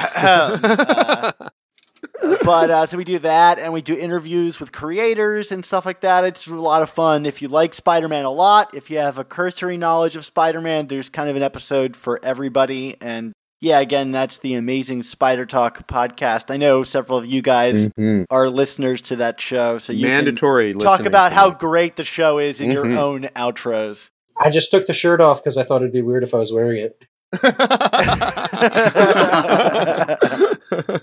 [2.21, 5.85] Uh, but uh, so we do that, and we do interviews with creators and stuff
[5.85, 6.23] like that.
[6.23, 7.25] It's a lot of fun.
[7.25, 11.09] If you like Spider-Man a lot, if you have a cursory knowledge of Spider-Man, there's
[11.09, 12.95] kind of an episode for everybody.
[13.01, 13.33] And
[13.65, 16.53] yeah, again, that's the Amazing Spider Talk podcast.
[16.53, 18.25] I know several of you guys Mhm.
[18.29, 20.69] are listeners to that show, so you Mandatory.
[20.71, 21.55] can talk about how me.
[21.57, 22.95] great the show is in your Mhm.
[22.97, 24.09] own outros.
[24.37, 26.53] I just took the shirt off because I thought it'd be weird if I was
[26.53, 27.03] wearing it.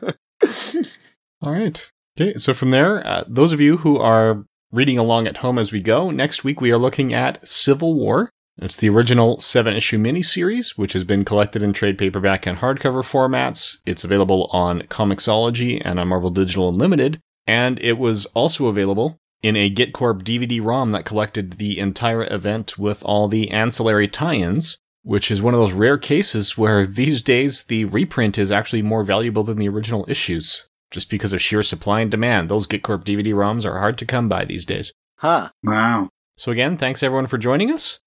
[1.43, 1.91] All right.
[2.21, 5.73] Okay, so from there, uh, those of you who are reading along at home as
[5.73, 8.31] we go, next week we are looking at Civil War.
[8.59, 13.03] It's the original seven issue miniseries, which has been collected in trade paperback and hardcover
[13.03, 13.79] formats.
[13.87, 19.57] It's available on Comixology and on Marvel Digital Unlimited, and it was also available in
[19.57, 24.35] a GIT Corp DVD ROM that collected the entire event with all the ancillary tie
[24.35, 28.83] ins which is one of those rare cases where these days the reprint is actually
[28.83, 32.49] more valuable than the original issues, just because of sheer supply and demand.
[32.49, 34.93] Those GIT Corp DVD ROMs are hard to come by these days.
[35.19, 35.51] Huh.
[35.63, 36.09] Wow.
[36.37, 38.01] So again, thanks everyone for joining us.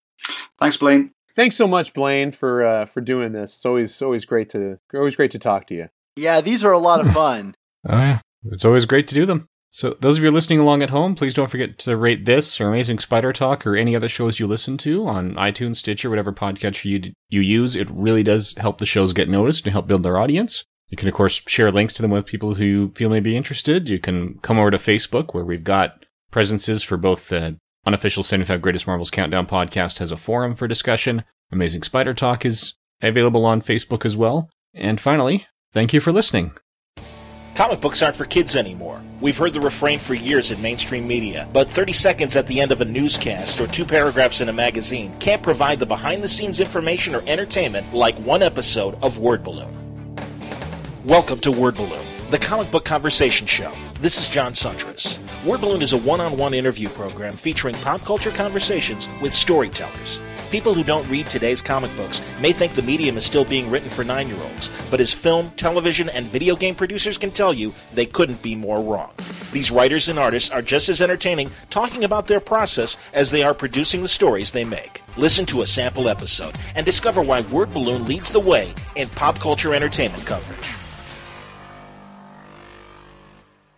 [0.59, 1.11] Thanks, Blaine.
[1.35, 3.57] Thanks so much, Blaine, for uh, for doing this.
[3.57, 5.89] It's always always great to always great to talk to you.
[6.15, 7.55] Yeah, these are a lot of fun.
[7.87, 9.47] Oh yeah, it's always great to do them.
[9.69, 12.67] So those of you listening along at home, please don't forget to rate this or
[12.67, 16.85] Amazing Spider Talk or any other shows you listen to on iTunes, Stitcher, whatever podcatcher
[16.85, 17.75] you you use.
[17.75, 20.63] It really does help the shows get noticed and help build their audience.
[20.87, 23.37] You can of course share links to them with people who you feel may be
[23.37, 23.87] interested.
[23.87, 28.61] You can come over to Facebook where we've got presences for both the unofficial 75
[28.61, 31.23] Greatest Marvels Countdown podcast has a forum for discussion.
[31.51, 34.49] Amazing Spider Talk is available on Facebook as well.
[34.73, 36.53] And finally, thank you for listening.
[37.53, 39.01] Comic books aren't for kids anymore.
[39.21, 42.73] We've heard the refrain for years in mainstream media, but 30 seconds at the end
[42.73, 46.59] of a newscast or two paragraphs in a magazine can't provide the behind the scenes
[46.59, 49.73] information or entertainment like one episode of Word Balloon.
[51.05, 53.71] Welcome to Word Balloon, the comic book conversation show.
[54.05, 55.17] This is John Siuntres.
[55.43, 60.19] Word Balloon is a one on one interview program featuring pop culture conversations with storytellers.
[60.51, 63.89] People who don't read today's comic books may think the medium is still being written
[63.89, 67.73] for nine year olds, but as film, television, and video game producers can tell you,
[67.95, 69.09] they couldn't be more wrong.
[69.51, 73.55] These writers and artists are just as entertaining talking about their process as they are
[73.55, 75.01] producing the stories they make.
[75.17, 79.39] Listen to a sample episode and discover why Word Balloon leads the way in pop
[79.39, 80.84] culture entertainment coverage.